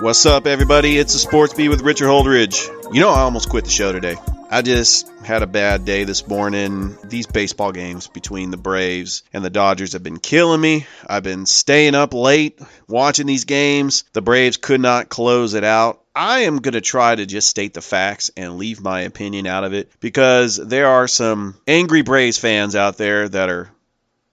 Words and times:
What's 0.00 0.24
up, 0.26 0.46
everybody? 0.46 0.96
It's 0.96 1.12
the 1.12 1.18
Sports 1.18 1.54
Beat 1.54 1.70
with 1.70 1.80
Richard 1.80 2.06
Holdridge. 2.06 2.94
You 2.94 3.00
know, 3.00 3.10
I 3.10 3.22
almost 3.22 3.48
quit 3.48 3.64
the 3.64 3.70
show 3.70 3.90
today. 3.90 4.14
I 4.48 4.62
just 4.62 5.08
had 5.24 5.42
a 5.42 5.46
bad 5.48 5.84
day 5.84 6.04
this 6.04 6.24
morning. 6.28 6.96
These 7.02 7.26
baseball 7.26 7.72
games 7.72 8.06
between 8.06 8.52
the 8.52 8.56
Braves 8.56 9.24
and 9.32 9.44
the 9.44 9.50
Dodgers 9.50 9.94
have 9.94 10.04
been 10.04 10.20
killing 10.20 10.60
me. 10.60 10.86
I've 11.04 11.24
been 11.24 11.46
staying 11.46 11.96
up 11.96 12.14
late 12.14 12.60
watching 12.86 13.26
these 13.26 13.44
games. 13.44 14.04
The 14.12 14.22
Braves 14.22 14.56
could 14.56 14.80
not 14.80 15.08
close 15.08 15.54
it 15.54 15.64
out. 15.64 16.00
I 16.14 16.42
am 16.42 16.58
going 16.58 16.74
to 16.74 16.80
try 16.80 17.16
to 17.16 17.26
just 17.26 17.48
state 17.48 17.74
the 17.74 17.80
facts 17.80 18.30
and 18.36 18.56
leave 18.56 18.80
my 18.80 19.00
opinion 19.00 19.48
out 19.48 19.64
of 19.64 19.74
it 19.74 19.90
because 19.98 20.58
there 20.58 20.86
are 20.86 21.08
some 21.08 21.56
angry 21.66 22.02
Braves 22.02 22.38
fans 22.38 22.76
out 22.76 22.98
there 22.98 23.28
that 23.28 23.50
are 23.50 23.68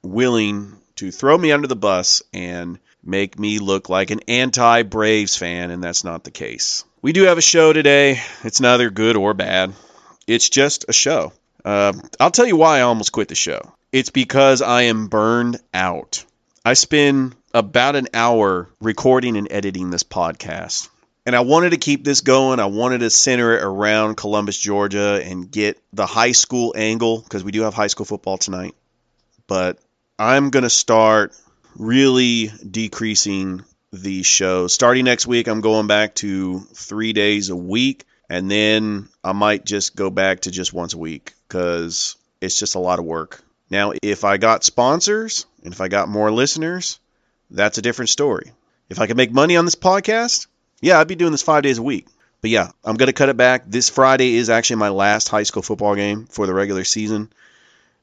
willing 0.03 0.73
to 0.97 1.09
throw 1.09 1.35
me 1.35 1.52
under 1.52 1.67
the 1.67 1.75
bus 1.75 2.22
and 2.33 2.77
make 3.05 3.37
me 3.37 3.59
look 3.59 3.89
like 3.89 4.11
an 4.11 4.21
anti 4.27 4.83
Braves 4.83 5.35
fan, 5.35 5.71
and 5.71 5.83
that's 5.83 6.03
not 6.03 6.23
the 6.23 6.31
case. 6.31 6.83
We 7.01 7.13
do 7.13 7.23
have 7.23 7.37
a 7.37 7.41
show 7.41 7.71
today. 7.71 8.19
It's 8.43 8.59
neither 8.59 8.89
good 8.89 9.15
or 9.15 9.33
bad, 9.33 9.73
it's 10.27 10.49
just 10.49 10.85
a 10.87 10.93
show. 10.93 11.33
Uh, 11.63 11.93
I'll 12.19 12.31
tell 12.31 12.45
you 12.45 12.57
why 12.57 12.79
I 12.79 12.81
almost 12.81 13.11
quit 13.11 13.27
the 13.27 13.35
show. 13.35 13.73
It's 13.91 14.09
because 14.09 14.61
I 14.61 14.83
am 14.83 15.07
burned 15.07 15.59
out. 15.73 16.25
I 16.63 16.73
spend 16.73 17.35
about 17.53 17.95
an 17.95 18.09
hour 18.13 18.69
recording 18.81 19.37
and 19.37 19.47
editing 19.51 19.89
this 19.89 20.03
podcast. 20.03 20.89
And 21.25 21.35
I 21.35 21.39
wanted 21.39 21.71
to 21.71 21.77
keep 21.77 22.03
this 22.03 22.21
going. 22.21 22.59
I 22.59 22.65
wanted 22.65 22.99
to 22.99 23.09
center 23.09 23.57
it 23.57 23.63
around 23.63 24.15
Columbus, 24.15 24.59
Georgia, 24.59 25.19
and 25.23 25.49
get 25.49 25.79
the 25.93 26.05
high 26.05 26.33
school 26.33 26.73
angle 26.77 27.21
because 27.21 27.43
we 27.43 27.51
do 27.51 27.61
have 27.61 27.73
high 27.73 27.87
school 27.87 28.05
football 28.05 28.37
tonight. 28.37 28.75
But 29.47 29.79
I'm 30.19 30.49
going 30.51 30.63
to 30.63 30.69
start 30.69 31.35
really 31.75 32.51
decreasing 32.69 33.63
the 33.91 34.23
show. 34.23 34.67
Starting 34.67 35.05
next 35.05 35.27
week, 35.27 35.47
I'm 35.47 35.61
going 35.61 35.87
back 35.87 36.15
to 36.15 36.59
three 36.73 37.13
days 37.13 37.49
a 37.49 37.55
week, 37.55 38.05
and 38.29 38.49
then 38.49 39.07
I 39.23 39.33
might 39.33 39.65
just 39.65 39.95
go 39.95 40.09
back 40.09 40.41
to 40.41 40.51
just 40.51 40.73
once 40.73 40.93
a 40.93 40.97
week 40.97 41.33
because 41.47 42.15
it's 42.41 42.57
just 42.57 42.75
a 42.75 42.79
lot 42.79 42.99
of 42.99 43.05
work. 43.05 43.41
Now, 43.69 43.93
if 44.01 44.23
I 44.23 44.37
got 44.37 44.63
sponsors 44.63 45.45
and 45.63 45.73
if 45.73 45.81
I 45.81 45.87
got 45.87 46.09
more 46.09 46.31
listeners, 46.31 46.99
that's 47.49 47.77
a 47.77 47.81
different 47.81 48.09
story. 48.09 48.51
If 48.89 48.99
I 48.99 49.07
could 49.07 49.17
make 49.17 49.31
money 49.31 49.57
on 49.57 49.65
this 49.65 49.75
podcast, 49.75 50.47
yeah, 50.81 50.99
I'd 50.99 51.07
be 51.07 51.15
doing 51.15 51.31
this 51.31 51.41
five 51.41 51.63
days 51.63 51.79
a 51.79 51.83
week. 51.83 52.07
But 52.41 52.51
yeah, 52.51 52.69
I'm 52.83 52.95
going 52.95 53.07
to 53.07 53.13
cut 53.13 53.29
it 53.29 53.37
back. 53.37 53.63
This 53.65 53.89
Friday 53.89 54.35
is 54.35 54.49
actually 54.49 54.75
my 54.77 54.89
last 54.89 55.29
high 55.29 55.43
school 55.43 55.63
football 55.63 55.95
game 55.95 56.25
for 56.25 56.45
the 56.45 56.53
regular 56.53 56.83
season, 56.83 57.31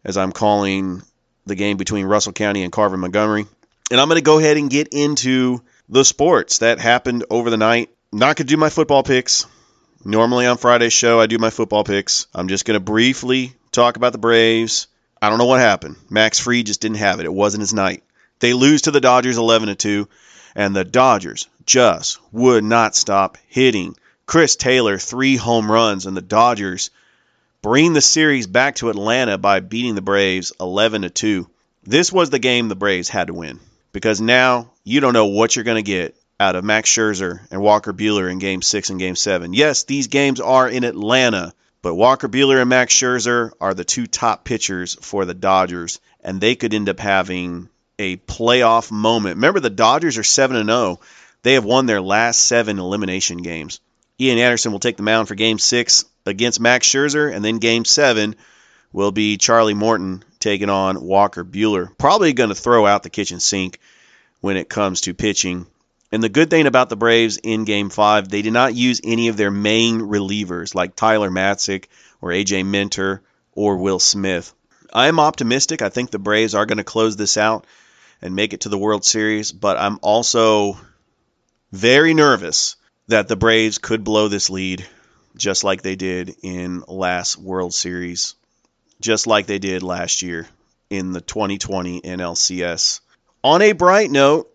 as 0.04 0.16
I'm 0.16 0.32
calling 0.32 1.02
the 1.46 1.54
game 1.54 1.76
between 1.76 2.06
Russell 2.06 2.32
County 2.32 2.64
and 2.64 2.72
Carver 2.72 2.96
Montgomery. 2.96 3.46
And 3.92 4.00
I'm 4.00 4.08
going 4.08 4.16
to 4.16 4.22
go 4.22 4.38
ahead 4.38 4.56
and 4.56 4.70
get 4.70 4.88
into 4.88 5.60
the 5.90 6.02
sports 6.02 6.60
that 6.60 6.78
happened 6.78 7.26
over 7.28 7.50
the 7.50 7.58
night. 7.58 7.90
Not 8.10 8.36
going 8.36 8.46
to 8.46 8.54
do 8.54 8.56
my 8.56 8.70
football 8.70 9.02
picks. 9.02 9.44
Normally 10.02 10.46
on 10.46 10.56
Friday's 10.56 10.94
show, 10.94 11.20
I 11.20 11.26
do 11.26 11.36
my 11.36 11.50
football 11.50 11.84
picks. 11.84 12.26
I'm 12.34 12.48
just 12.48 12.64
going 12.64 12.76
to 12.76 12.80
briefly 12.80 13.52
talk 13.70 13.96
about 13.96 14.12
the 14.12 14.18
Braves. 14.18 14.86
I 15.20 15.28
don't 15.28 15.36
know 15.36 15.44
what 15.44 15.60
happened. 15.60 15.96
Max 16.08 16.38
Fried 16.38 16.64
just 16.64 16.80
didn't 16.80 16.96
have 16.96 17.20
it. 17.20 17.26
It 17.26 17.34
wasn't 17.34 17.60
his 17.60 17.74
night. 17.74 18.02
They 18.40 18.54
lose 18.54 18.80
to 18.82 18.92
the 18.92 19.00
Dodgers 19.02 19.36
11 19.36 19.68
to 19.68 19.74
2, 19.74 20.08
and 20.54 20.74
the 20.74 20.86
Dodgers 20.86 21.46
just 21.66 22.18
would 22.32 22.64
not 22.64 22.96
stop 22.96 23.36
hitting. 23.46 23.94
Chris 24.24 24.56
Taylor, 24.56 24.96
three 24.96 25.36
home 25.36 25.70
runs, 25.70 26.06
and 26.06 26.16
the 26.16 26.22
Dodgers 26.22 26.88
bring 27.60 27.92
the 27.92 28.00
series 28.00 28.46
back 28.46 28.76
to 28.76 28.88
Atlanta 28.88 29.36
by 29.36 29.60
beating 29.60 29.96
the 29.96 30.00
Braves 30.00 30.50
11 30.58 31.02
to 31.02 31.10
2. 31.10 31.46
This 31.82 32.10
was 32.10 32.30
the 32.30 32.38
game 32.38 32.68
the 32.68 32.74
Braves 32.74 33.10
had 33.10 33.26
to 33.26 33.34
win 33.34 33.60
because 33.92 34.20
now 34.20 34.72
you 34.84 35.00
don't 35.00 35.12
know 35.12 35.26
what 35.26 35.54
you're 35.54 35.64
going 35.64 35.82
to 35.82 35.82
get 35.82 36.16
out 36.40 36.56
of 36.56 36.64
Max 36.64 36.90
Scherzer 36.90 37.40
and 37.50 37.60
Walker 37.60 37.92
Buehler 37.92 38.30
in 38.30 38.38
game 38.38 38.62
6 38.62 38.90
and 38.90 38.98
game 38.98 39.14
7. 39.14 39.52
Yes, 39.52 39.84
these 39.84 40.08
games 40.08 40.40
are 40.40 40.68
in 40.68 40.82
Atlanta, 40.82 41.54
but 41.82 41.94
Walker 41.94 42.28
Buehler 42.28 42.60
and 42.60 42.68
Max 42.68 42.94
Scherzer 42.94 43.52
are 43.60 43.74
the 43.74 43.84
two 43.84 44.06
top 44.06 44.44
pitchers 44.44 44.96
for 45.00 45.24
the 45.24 45.34
Dodgers 45.34 46.00
and 46.20 46.40
they 46.40 46.54
could 46.54 46.74
end 46.74 46.88
up 46.88 46.98
having 46.98 47.68
a 47.98 48.16
playoff 48.16 48.90
moment. 48.90 49.36
Remember 49.36 49.60
the 49.60 49.70
Dodgers 49.70 50.18
are 50.18 50.24
7 50.24 50.56
and 50.56 50.68
0. 50.68 51.00
They 51.42 51.54
have 51.54 51.64
won 51.64 51.86
their 51.86 52.00
last 52.00 52.40
7 52.40 52.78
elimination 52.78 53.38
games. 53.38 53.80
Ian 54.20 54.38
Anderson 54.38 54.72
will 54.72 54.78
take 54.78 54.96
the 54.96 55.02
mound 55.02 55.28
for 55.28 55.34
game 55.34 55.58
6 55.58 56.04
against 56.26 56.60
Max 56.60 56.88
Scherzer 56.88 57.32
and 57.32 57.44
then 57.44 57.58
game 57.58 57.84
7 57.84 58.36
will 58.92 59.12
be 59.12 59.36
Charlie 59.36 59.74
Morton 59.74 60.22
taking 60.42 60.68
on 60.68 61.00
Walker 61.00 61.44
Buehler. 61.44 61.96
Probably 61.96 62.32
going 62.32 62.50
to 62.50 62.54
throw 62.54 62.84
out 62.84 63.02
the 63.02 63.10
kitchen 63.10 63.40
sink 63.40 63.78
when 64.40 64.56
it 64.56 64.68
comes 64.68 65.02
to 65.02 65.14
pitching. 65.14 65.66
And 66.10 66.22
the 66.22 66.28
good 66.28 66.50
thing 66.50 66.66
about 66.66 66.90
the 66.90 66.96
Braves 66.96 67.38
in 67.38 67.64
Game 67.64 67.88
5, 67.88 68.28
they 68.28 68.42
did 68.42 68.52
not 68.52 68.74
use 68.74 69.00
any 69.02 69.28
of 69.28 69.36
their 69.38 69.50
main 69.50 70.00
relievers 70.00 70.74
like 70.74 70.94
Tyler 70.94 71.30
Matzek 71.30 71.86
or 72.20 72.30
AJ 72.30 72.66
Minter 72.66 73.22
or 73.52 73.78
Will 73.78 73.98
Smith. 73.98 74.52
I 74.92 75.06
am 75.06 75.20
optimistic. 75.20 75.80
I 75.80 75.88
think 75.88 76.10
the 76.10 76.18
Braves 76.18 76.54
are 76.54 76.66
going 76.66 76.78
to 76.78 76.84
close 76.84 77.16
this 77.16 77.38
out 77.38 77.66
and 78.20 78.36
make 78.36 78.52
it 78.52 78.62
to 78.62 78.68
the 78.68 78.78
World 78.78 79.04
Series, 79.04 79.52
but 79.52 79.78
I'm 79.78 79.98
also 80.02 80.76
very 81.70 82.12
nervous 82.12 82.76
that 83.08 83.28
the 83.28 83.36
Braves 83.36 83.78
could 83.78 84.04
blow 84.04 84.28
this 84.28 84.50
lead 84.50 84.86
just 85.36 85.64
like 85.64 85.80
they 85.80 85.96
did 85.96 86.36
in 86.42 86.84
last 86.86 87.38
World 87.38 87.72
Series 87.72 88.34
just 89.02 89.26
like 89.26 89.46
they 89.46 89.58
did 89.58 89.82
last 89.82 90.22
year 90.22 90.48
in 90.88 91.12
the 91.12 91.20
2020 91.20 92.00
NLCS. 92.00 93.00
On 93.44 93.60
a 93.60 93.72
bright 93.72 94.10
note, 94.10 94.48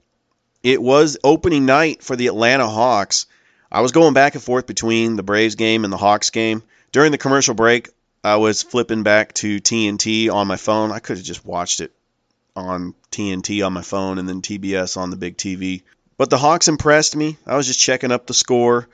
it 0.64 0.82
was 0.82 1.18
opening 1.24 1.66
night 1.66 2.02
for 2.02 2.16
the 2.16 2.28
Atlanta 2.28 2.68
Hawks. 2.68 3.26
I 3.72 3.82
was 3.82 3.92
going 3.92 4.14
back 4.14 4.36
and 4.36 4.44
forth 4.44 4.66
between 4.66 5.16
the 5.16 5.24
Braves 5.24 5.56
game 5.56 5.84
and 5.84 5.92
the 5.92 5.98
Hawks 5.98 6.30
game. 6.30 6.64
During 6.92 7.12
the 7.12 7.18
commercial 7.18 7.54
break, 7.54 7.90
I 8.24 8.38
was 8.38 8.64
flipping 8.64 9.04
back 9.04 9.34
to 9.36 9.60
TNT 9.60 10.32
on 10.32 10.48
my 10.48 10.58
phone. 10.58 10.92
I 10.92 11.00
could 11.00 11.18
have 11.18 11.26
just 11.26 11.46
watched 11.46 11.82
it 11.82 11.92
on 12.56 12.96
TNT 13.12 13.66
on 13.66 13.74
my 13.74 13.82
phone 13.82 14.18
and 14.18 14.28
then 14.28 14.42
TBS 14.42 14.98
on 14.98 15.10
the 15.10 15.18
big 15.18 15.38
TV. 15.38 15.84
But 16.18 16.30
the 16.30 16.38
Hawks 16.38 16.68
impressed 16.68 17.16
me. 17.16 17.38
I 17.46 17.56
was 17.56 17.68
just 17.68 17.80
checking 17.80 18.12
up 18.12 18.26
the 18.26 18.34
score 18.34 18.88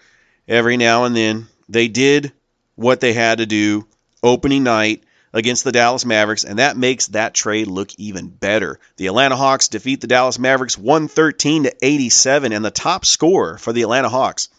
every 0.48 0.78
now 0.78 1.06
and 1.06 1.16
then. 1.16 1.48
They 1.70 1.88
did 1.88 2.34
what 2.76 3.00
they 3.00 3.14
had 3.14 3.38
to 3.38 3.46
do 3.46 3.88
opening 4.22 4.64
night 4.64 5.04
against 5.34 5.64
the 5.64 5.72
Dallas 5.72 6.06
Mavericks, 6.06 6.44
and 6.44 6.60
that 6.60 6.78
makes 6.78 7.08
that 7.08 7.34
trade 7.34 7.68
look 7.68 7.90
even 7.98 8.28
better. 8.28 8.80
The 8.98 9.08
Atlanta 9.08 9.36
Hawks 9.36 9.68
defeat 9.68 10.02
the 10.02 10.08
Dallas 10.08 10.38
Mavericks 10.38 10.78
113 10.78 11.64
to 11.64 11.76
87, 11.82 12.54
and 12.54 12.64
the 12.64 12.72
top 12.72 13.06
scorer 13.06 13.58
for 13.58 13.74
the 13.74 13.82
Atlanta 13.82 14.10
Hawks 14.10 14.50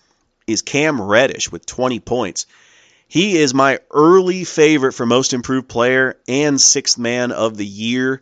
is 0.47 0.63
Cam 0.63 1.01
Reddish 1.01 1.51
with 1.51 1.65
20 1.65 2.01
points. 2.01 2.47
He 3.07 3.37
is 3.37 3.55
my 3.55 3.79
early 3.91 4.45
favorite 4.45 4.93
for 4.93 5.07
most 5.07 5.33
improved 5.33 5.69
player 5.69 6.17
and 6.27 6.61
sixth 6.61 6.99
man 6.99 7.31
of 7.31 7.57
the 7.57 7.67
year. 7.67 8.21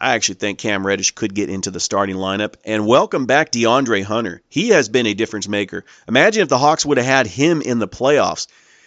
I 0.00 0.14
actually 0.14 0.36
think 0.36 0.58
Cam 0.58 0.86
Reddish 0.86 1.12
could 1.12 1.34
get 1.34 1.50
into 1.50 1.70
the 1.70 1.78
starting 1.78 2.16
lineup. 2.16 2.54
And 2.64 2.86
welcome 2.86 3.26
back 3.26 3.52
DeAndre 3.52 4.02
Hunter. 4.02 4.40
He 4.48 4.70
has 4.70 4.88
been 4.88 5.06
a 5.06 5.14
difference 5.14 5.46
maker. 5.46 5.84
Imagine 6.08 6.42
if 6.42 6.48
the 6.48 6.58
Hawks 6.58 6.86
would 6.86 6.96
have 6.96 7.06
had 7.06 7.26
him 7.26 7.60
in 7.60 7.78
the 7.78 7.86
playoffs. 7.86 8.46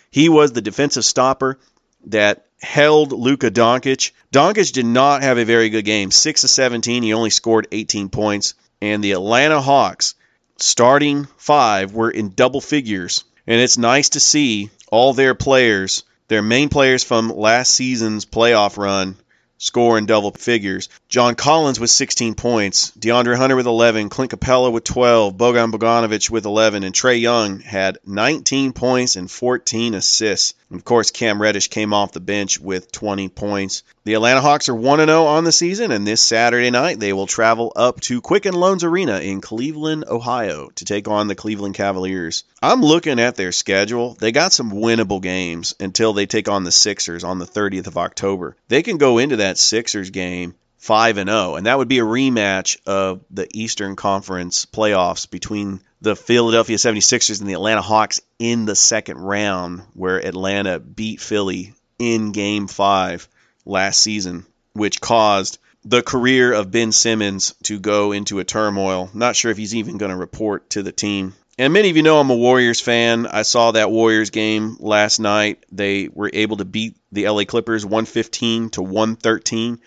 He 0.10 0.28
was 0.28 0.52
the 0.52 0.62
defensive 0.62 1.06
stopper 1.06 1.60
that 2.08 2.46
held 2.64 3.12
Luka 3.12 3.52
Doncic. 3.52 4.12
Doncic 4.32 4.72
did 4.72 4.86
not 4.86 5.22
have 5.22 5.38
a 5.38 5.46
very 5.46 5.70
good 5.70 5.86
game. 5.86 6.12
6 6.12 6.42
to 6.42 6.48
17, 6.48 7.04
he 7.04 7.14
only 7.14 7.30
scored 7.30 7.68
18 7.72 8.10
points. 8.10 8.54
And 8.82 9.04
the 9.04 9.12
Atlanta 9.12 9.62
Hawks 9.62 10.16
starting 10.58 11.28
five 11.38 11.94
were 11.94 12.10
in 12.10 12.30
double 12.30 12.62
figures. 12.62 13.24
And 13.46 13.60
it's 13.60 13.78
nice 13.78 14.10
to 14.10 14.20
see 14.20 14.70
all 14.90 15.14
their 15.14 15.36
players, 15.36 16.04
their 16.30 16.42
main 16.42 16.70
players 16.70 17.04
from 17.04 17.30
last 17.30 17.76
season's 17.76 18.26
playoff 18.26 18.78
run, 18.78 19.18
score 19.58 19.98
in 19.98 20.06
double 20.06 20.32
figures. 20.32 20.90
John 21.10 21.36
Collins 21.36 21.80
with 21.80 21.90
16 21.90 22.36
points, 22.36 22.92
DeAndre 23.00 23.38
Hunter 23.38 23.56
with 23.56 23.66
11, 23.66 24.10
Clint 24.10 24.32
Capela 24.32 24.72
with 24.72 24.84
12, 24.84 25.38
Bogdan 25.38 25.72
Bogdanovic 25.72 26.30
with 26.30 26.46
11, 26.46 26.84
and 26.84 26.94
Trae 26.94 27.20
Young 27.20 27.60
had 27.60 27.98
19 28.06 28.74
points 28.74 29.16
and 29.16 29.30
14 29.30 29.94
assists. 29.94 30.54
And 30.70 30.80
of 30.80 30.86
course, 30.86 31.12
Cam 31.12 31.42
Reddish 31.42 31.70
came 31.70 31.94
off 31.94 32.12
the 32.12 32.20
bench 32.20 32.60
with 32.60 32.92
20 32.92 33.30
points. 33.30 33.84
The 34.06 34.16
Atlanta 34.16 34.42
Hawks 34.42 34.68
are 34.68 34.76
1 34.76 35.00
0 35.00 35.26
on 35.28 35.46
the 35.46 35.54
season, 35.54 35.94
and 35.94 36.06
this 36.06 36.22
Saturday 36.22 36.70
night 36.70 37.00
they 37.00 37.14
will 37.14 37.26
travel 37.26 37.72
up 37.74 38.02
to 38.02 38.20
Quicken 38.20 38.54
Loans 38.54 38.84
Arena 38.84 39.20
in 39.20 39.40
Cleveland, 39.40 40.04
Ohio 40.10 40.72
to 40.76 40.84
take 40.84 41.08
on 41.08 41.30
the 41.30 41.36
Cleveland 41.36 41.76
Cavaliers. 41.76 42.44
I'm 42.62 42.82
looking 42.82 43.18
at 43.18 43.38
their 43.38 43.54
schedule. 43.54 44.18
They 44.20 44.34
got 44.34 44.52
some 44.52 44.74
winnable 44.74 45.22
games 45.22 45.74
until 45.80 46.12
they 46.12 46.26
take 46.26 46.50
on 46.50 46.66
the 46.66 46.72
Sixers 46.72 47.24
on 47.24 47.40
the 47.40 47.46
30th 47.46 47.88
of 47.88 47.98
October. 47.98 48.58
They 48.68 48.84
can 48.84 48.98
go 48.98 49.20
into 49.20 49.38
that 49.38 49.58
Sixers 49.58 50.10
game 50.10 50.56
5 50.80 51.16
and 51.16 51.30
0 51.30 51.56
and 51.56 51.66
that 51.66 51.78
would 51.78 51.88
be 51.88 52.00
a 52.00 52.04
rematch 52.04 52.76
of 52.86 53.22
the 53.32 53.48
Eastern 53.54 53.96
Conference 53.96 54.66
playoffs 54.66 55.32
between 55.32 55.80
the 56.02 56.18
Philadelphia 56.18 56.76
76ers 56.76 57.40
and 57.40 57.50
the 57.50 57.54
Atlanta 57.54 57.82
Hawks 57.82 58.20
in 58.38 58.66
the 58.66 58.76
second 58.76 59.20
round 59.20 59.84
where 59.94 60.18
Atlanta 60.18 60.78
beat 60.78 61.22
Philly 61.22 61.74
in 62.00 62.34
game 62.34 62.68
5 62.68 63.30
last 63.66 64.00
season 64.02 64.46
which 64.74 65.00
caused 65.00 65.60
the 65.86 66.02
career 66.02 66.52
of 66.52 66.72
Ben 66.72 66.92
Simmons 66.92 67.54
to 67.64 67.80
go 67.80 68.12
into 68.12 68.40
a 68.40 68.44
turmoil. 68.44 69.10
Not 69.14 69.36
sure 69.36 69.52
if 69.52 69.58
he's 69.58 69.76
even 69.76 69.98
going 69.98 70.12
to 70.12 70.18
report 70.18 70.70
to 70.72 70.84
the 70.84 70.92
team. 70.92 71.34
And 71.58 71.72
many 71.72 71.90
of 71.92 71.98
you 71.98 72.02
know 72.02 72.20
I'm 72.20 72.32
a 72.32 72.36
Warriors 72.36 72.80
fan. 72.80 73.28
I 73.28 73.44
saw 73.44 73.72
that 73.72 73.92
Warriors 73.92 74.32
game 74.32 74.78
last 74.80 75.20
night. 75.20 75.64
They 75.72 76.10
were 76.12 76.32
able 76.34 76.58
to 76.58 76.66
beat 76.66 76.96
the 77.12 77.30
LA 77.30 77.44
Clippers 77.44 77.86
115 77.86 78.72
to 78.72 78.82
113 78.82 79.80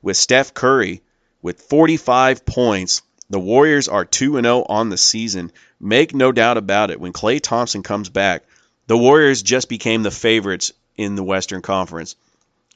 with 0.00 0.16
Steph 0.16 0.54
Curry 0.54 1.02
with 1.42 1.62
45 1.62 2.46
points. 2.46 3.02
The 3.30 3.40
Warriors 3.40 3.88
are 3.88 4.04
2 4.04 4.40
0 4.40 4.64
on 4.68 4.90
the 4.90 4.96
season. 4.96 5.50
Make 5.80 6.14
no 6.14 6.30
doubt 6.30 6.56
about 6.56 6.92
it. 6.92 7.00
When 7.00 7.12
Klay 7.12 7.40
Thompson 7.40 7.82
comes 7.82 8.08
back, 8.08 8.44
the 8.86 8.96
Warriors 8.96 9.42
just 9.42 9.68
became 9.68 10.04
the 10.04 10.12
favorites 10.12 10.72
in 10.96 11.16
the 11.16 11.24
Western 11.24 11.62
Conference. 11.62 12.14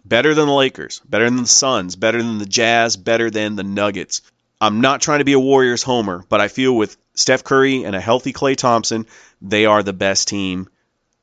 Better 0.04 0.34
than 0.34 0.46
the 0.46 0.54
Lakers, 0.54 1.00
better 1.08 1.24
than 1.24 1.36
the 1.42 1.46
Suns, 1.46 1.96
better 1.96 2.22
than 2.22 2.38
the 2.38 2.46
Jazz, 2.46 2.96
better 2.96 3.30
than 3.30 3.56
the 3.56 3.62
Nuggets. 3.62 4.22
I'm 4.60 4.80
not 4.80 5.00
trying 5.00 5.18
to 5.18 5.24
be 5.24 5.32
a 5.32 5.40
Warriors 5.40 5.82
homer, 5.82 6.24
but 6.28 6.40
I 6.40 6.48
feel 6.48 6.74
with 6.76 6.96
Steph 7.14 7.44
Curry 7.44 7.84
and 7.84 7.94
a 7.94 8.00
healthy 8.00 8.32
Klay 8.32 8.56
Thompson, 8.56 9.06
they 9.40 9.66
are 9.66 9.82
the 9.82 9.92
best 9.92 10.28
team 10.28 10.68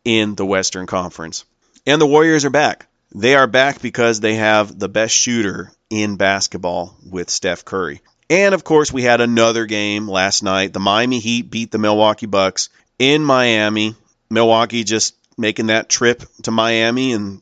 in 0.04 0.36
the 0.36 0.46
Western 0.46 0.86
Conference. 0.88 1.46
And 1.86 2.02
the 2.02 2.08
Warriors 2.08 2.46
are 2.46 2.50
back. 2.50 2.88
They 3.14 3.36
are 3.36 3.48
back 3.48 3.82
because 3.82 4.20
they 4.20 4.36
have 4.36 4.78
the 4.78 4.90
best 4.90 5.16
shooter 5.16 5.72
in 5.90 6.18
basketball 6.18 6.96
with 7.10 7.30
Steph 7.30 7.66
Curry. 7.66 8.02
And 8.30 8.54
of 8.54 8.64
course, 8.64 8.94
we 8.94 9.02
had 9.02 9.22
another 9.22 9.66
game 9.66 10.08
last 10.08 10.44
night. 10.44 10.74
The 10.74 10.80
Miami 10.80 11.20
Heat 11.20 11.50
beat 11.50 11.72
the 11.72 11.80
Milwaukee 11.80 12.28
Bucks 12.28 12.70
in 13.00 13.24
Miami. 13.24 13.96
Milwaukee 14.30 14.84
just 14.84 15.16
making 15.38 15.68
that 15.68 15.90
trip 15.90 16.24
to 16.44 16.52
Miami 16.52 17.14
and 17.14 17.42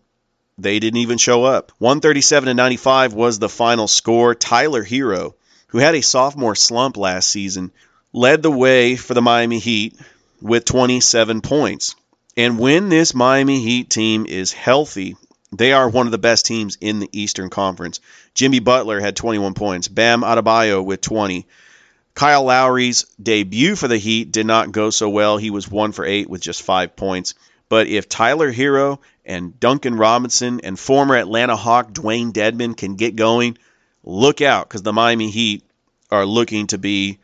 they 0.57 0.79
didn't 0.79 0.99
even 0.99 1.17
show 1.17 1.43
up. 1.43 1.71
137 1.77 2.47
to 2.47 2.53
95 2.53 3.13
was 3.13 3.39
the 3.39 3.49
final 3.49 3.87
score. 3.87 4.33
Tyler 4.33 4.83
Herro, 4.83 5.33
who 5.67 5.77
had 5.77 5.95
a 5.95 6.01
sophomore 6.01 6.55
slump 6.55 6.97
last 6.97 7.29
season, 7.29 7.71
led 8.13 8.41
the 8.41 8.51
way 8.51 8.95
for 8.95 9.13
the 9.13 9.21
Miami 9.21 9.59
Heat 9.59 9.95
with 10.41 10.65
27 10.65 11.41
points. 11.41 11.95
And 12.35 12.59
when 12.59 12.89
this 12.89 13.13
Miami 13.13 13.61
Heat 13.61 13.89
team 13.89 14.25
is 14.25 14.51
healthy, 14.51 15.15
they 15.51 15.73
are 15.73 15.89
one 15.89 16.07
of 16.07 16.11
the 16.11 16.17
best 16.17 16.45
teams 16.45 16.77
in 16.81 16.99
the 16.99 17.09
Eastern 17.11 17.49
Conference. 17.49 17.99
Jimmy 18.33 18.59
Butler 18.59 18.99
had 18.99 19.15
21 19.15 19.53
points. 19.53 19.87
Bam 19.87 20.21
Adebayo 20.21 20.83
with 20.83 21.01
20. 21.01 21.47
Kyle 22.13 22.43
Lowry's 22.43 23.05
debut 23.21 23.75
for 23.75 23.87
the 23.87 23.97
Heat 23.97 24.31
did 24.31 24.45
not 24.47 24.71
go 24.71 24.89
so 24.89 25.09
well. 25.09 25.37
He 25.37 25.51
was 25.51 25.69
1 25.69 25.91
for 25.91 26.03
8 26.03 26.29
with 26.29 26.41
just 26.41 26.63
5 26.63 26.95
points. 26.95 27.35
But 27.69 27.87
if 27.87 28.07
Tyler 28.07 28.51
Herro 28.51 28.99
and 29.25 29.59
Duncan 29.59 29.95
Robinson 29.95 30.61
and 30.63 30.79
former 30.79 31.15
Atlanta 31.15 31.55
Hawk 31.55 31.91
Dewayne 31.91 32.31
Dedmon 32.31 32.77
can 32.77 32.95
get 32.95 33.15
going, 33.15 33.57
look 34.03 34.41
out 34.41 34.67
because 34.67 34.83
the 34.83 34.93
Miami 34.93 35.29
Heat 35.29 35.63
are 36.09 36.25
looking 36.25 36.67
to 36.67 36.77
be 36.77 37.19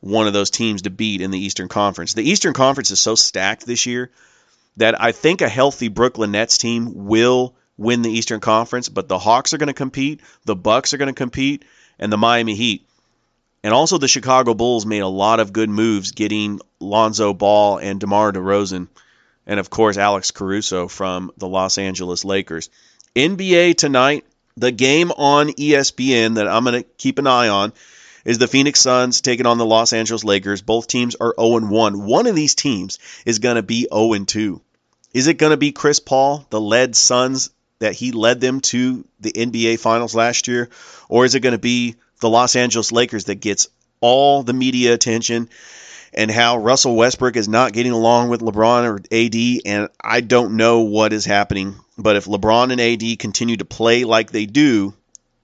one 0.00 0.28
of 0.28 0.32
those 0.32 0.50
teams 0.50 0.82
to 0.82 0.90
beat 0.90 1.20
in 1.20 1.32
the 1.32 1.38
Eastern 1.38 1.68
Conference. 1.68 2.14
The 2.14 2.28
Eastern 2.28 2.54
Conference 2.54 2.90
is 2.92 3.00
so 3.00 3.16
stacked 3.16 3.66
this 3.66 3.86
year 3.86 4.10
that 4.76 5.00
I 5.00 5.10
think 5.10 5.40
a 5.40 5.48
healthy 5.48 5.88
Brooklyn 5.88 6.30
Nets 6.30 6.58
team 6.58 7.06
will 7.06 7.54
win 7.76 8.02
the 8.02 8.10
Eastern 8.10 8.38
Conference, 8.40 8.88
but 8.88 9.08
the 9.08 9.18
Hawks 9.18 9.52
are 9.52 9.58
going 9.58 9.68
to 9.68 9.72
compete, 9.74 10.20
the 10.44 10.54
Bucks 10.54 10.94
are 10.94 10.98
going 10.98 11.12
to 11.12 11.12
compete, 11.12 11.64
and 11.98 12.12
the 12.12 12.16
Miami 12.16 12.54
Heat. 12.54 12.86
And 13.64 13.74
also 13.74 13.98
the 13.98 14.06
Chicago 14.06 14.54
Bulls 14.54 14.86
made 14.86 15.00
a 15.00 15.08
lot 15.08 15.40
of 15.40 15.52
good 15.52 15.68
moves 15.68 16.12
getting 16.12 16.60
Lonzo 16.78 17.34
Ball 17.34 17.78
and 17.78 17.98
DeMar 17.98 18.32
DeRozan 18.32 18.86
and 19.48 19.58
of 19.58 19.70
course 19.70 19.96
Alex 19.96 20.30
Caruso 20.30 20.86
from 20.86 21.32
the 21.38 21.48
Los 21.48 21.78
Angeles 21.78 22.24
Lakers. 22.24 22.70
NBA 23.16 23.76
tonight, 23.76 24.24
the 24.56 24.70
game 24.70 25.10
on 25.10 25.48
ESPN 25.48 26.36
that 26.36 26.46
I'm 26.46 26.64
going 26.64 26.82
to 26.82 26.88
keep 26.98 27.18
an 27.18 27.26
eye 27.26 27.48
on 27.48 27.72
is 28.24 28.38
the 28.38 28.46
Phoenix 28.46 28.80
Suns 28.80 29.22
taking 29.22 29.46
on 29.46 29.58
the 29.58 29.64
Los 29.64 29.92
Angeles 29.92 30.22
Lakers. 30.22 30.60
Both 30.60 30.86
teams 30.86 31.16
are 31.16 31.34
0 31.40 31.66
1. 31.66 32.04
One 32.04 32.26
of 32.26 32.36
these 32.36 32.54
teams 32.54 32.98
is 33.24 33.38
going 33.38 33.56
to 33.56 33.62
be 33.62 33.88
0 33.92 34.24
2. 34.24 34.60
Is 35.14 35.26
it 35.26 35.38
going 35.38 35.50
to 35.50 35.56
be 35.56 35.72
Chris 35.72 35.98
Paul, 35.98 36.46
the 36.50 36.60
led 36.60 36.94
Suns 36.94 37.50
that 37.78 37.94
he 37.94 38.12
led 38.12 38.40
them 38.40 38.60
to 38.60 39.04
the 39.20 39.32
NBA 39.32 39.78
Finals 39.78 40.14
last 40.14 40.48
year? 40.48 40.68
Or 41.08 41.24
is 41.24 41.34
it 41.34 41.40
going 41.40 41.52
to 41.52 41.58
be 41.58 41.96
the 42.20 42.28
Los 42.28 42.56
Angeles 42.56 42.92
Lakers 42.92 43.24
that 43.24 43.36
gets 43.36 43.68
all 44.00 44.42
the 44.42 44.52
media 44.52 44.92
attention 44.92 45.48
and 46.12 46.30
how 46.30 46.58
Russell 46.58 46.96
Westbrook 46.96 47.36
is 47.36 47.48
not 47.48 47.72
getting 47.72 47.92
along 47.92 48.28
with 48.28 48.40
LeBron 48.40 48.84
or 48.84 49.00
AD? 49.10 49.62
And 49.66 49.88
I 50.00 50.20
don't 50.20 50.56
know 50.56 50.80
what 50.80 51.12
is 51.12 51.24
happening. 51.24 51.76
But 51.96 52.16
if 52.16 52.26
LeBron 52.26 52.72
and 52.72 52.80
AD 52.80 53.18
continue 53.18 53.56
to 53.56 53.64
play 53.64 54.04
like 54.04 54.30
they 54.30 54.46
do, 54.46 54.94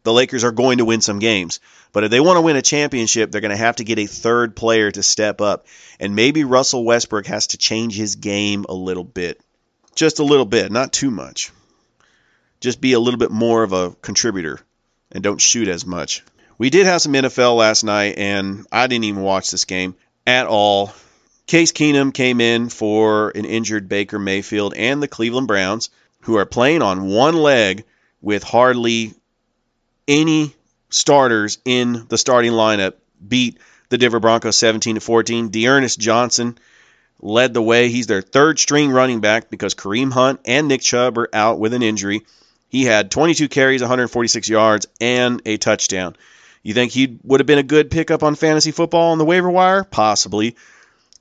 the 0.04 0.12
Lakers 0.12 0.44
are 0.44 0.52
going 0.52 0.78
to 0.78 0.84
win 0.84 1.00
some 1.00 1.18
games. 1.18 1.60
But 1.92 2.04
if 2.04 2.10
they 2.10 2.20
want 2.20 2.36
to 2.36 2.42
win 2.42 2.56
a 2.56 2.62
championship, 2.62 3.30
they're 3.30 3.40
going 3.40 3.50
to 3.50 3.56
have 3.56 3.76
to 3.76 3.84
get 3.84 3.98
a 3.98 4.06
third 4.06 4.54
player 4.56 4.90
to 4.90 5.02
step 5.02 5.40
up. 5.40 5.66
And 5.98 6.14
maybe 6.14 6.44
Russell 6.44 6.84
Westbrook 6.84 7.26
has 7.26 7.48
to 7.48 7.58
change 7.58 7.96
his 7.96 8.16
game 8.16 8.66
a 8.68 8.74
little 8.74 9.04
bit. 9.04 9.40
Just 9.94 10.18
a 10.18 10.24
little 10.24 10.44
bit, 10.44 10.72
not 10.72 10.92
too 10.92 11.10
much. 11.10 11.52
Just 12.60 12.80
be 12.80 12.94
a 12.94 13.00
little 13.00 13.18
bit 13.18 13.30
more 13.30 13.62
of 13.62 13.72
a 13.72 13.92
contributor 14.02 14.60
and 15.12 15.22
don't 15.22 15.40
shoot 15.40 15.68
as 15.68 15.86
much. 15.86 16.24
We 16.58 16.70
did 16.70 16.86
have 16.86 17.02
some 17.02 17.12
NFL 17.12 17.56
last 17.56 17.84
night, 17.84 18.14
and 18.16 18.66
I 18.70 18.86
didn't 18.86 19.04
even 19.04 19.22
watch 19.22 19.50
this 19.50 19.64
game 19.64 19.96
at 20.26 20.46
all. 20.46 20.94
Case 21.46 21.72
Keenum 21.72 22.12
came 22.12 22.40
in 22.40 22.68
for 22.68 23.30
an 23.30 23.44
injured 23.44 23.88
Baker 23.88 24.18
Mayfield 24.18 24.74
and 24.74 25.02
the 25.02 25.08
Cleveland 25.08 25.46
Browns, 25.46 25.90
who 26.20 26.36
are 26.36 26.46
playing 26.46 26.82
on 26.82 27.08
one 27.08 27.36
leg 27.36 27.84
with 28.22 28.42
hardly 28.42 29.12
any 30.08 30.54
starters 30.88 31.58
in 31.64 32.06
the 32.08 32.16
starting 32.16 32.52
lineup, 32.52 32.94
beat 33.26 33.58
the 33.90 33.98
Denver 33.98 34.20
Broncos 34.20 34.56
17 34.56 34.94
to 34.94 35.00
14. 35.00 35.50
D'Ernest 35.50 35.98
Johnson 35.98 36.56
led 37.20 37.52
the 37.52 37.62
way. 37.62 37.88
He's 37.88 38.06
their 38.06 38.22
third 38.22 38.58
string 38.58 38.90
running 38.90 39.20
back 39.20 39.50
because 39.50 39.74
Kareem 39.74 40.12
Hunt 40.12 40.40
and 40.44 40.68
Nick 40.68 40.80
Chubb 40.80 41.18
are 41.18 41.28
out 41.32 41.58
with 41.58 41.74
an 41.74 41.82
injury. 41.82 42.22
He 42.68 42.84
had 42.84 43.10
22 43.10 43.48
carries, 43.48 43.82
146 43.82 44.48
yards, 44.48 44.86
and 45.00 45.40
a 45.44 45.58
touchdown. 45.58 46.16
You 46.64 46.72
think 46.72 46.92
he 46.92 47.18
would 47.22 47.40
have 47.40 47.46
been 47.46 47.58
a 47.58 47.62
good 47.62 47.90
pickup 47.90 48.22
on 48.22 48.34
fantasy 48.34 48.72
football 48.72 49.12
on 49.12 49.18
the 49.18 49.24
waiver 49.24 49.50
wire? 49.50 49.84
Possibly. 49.84 50.56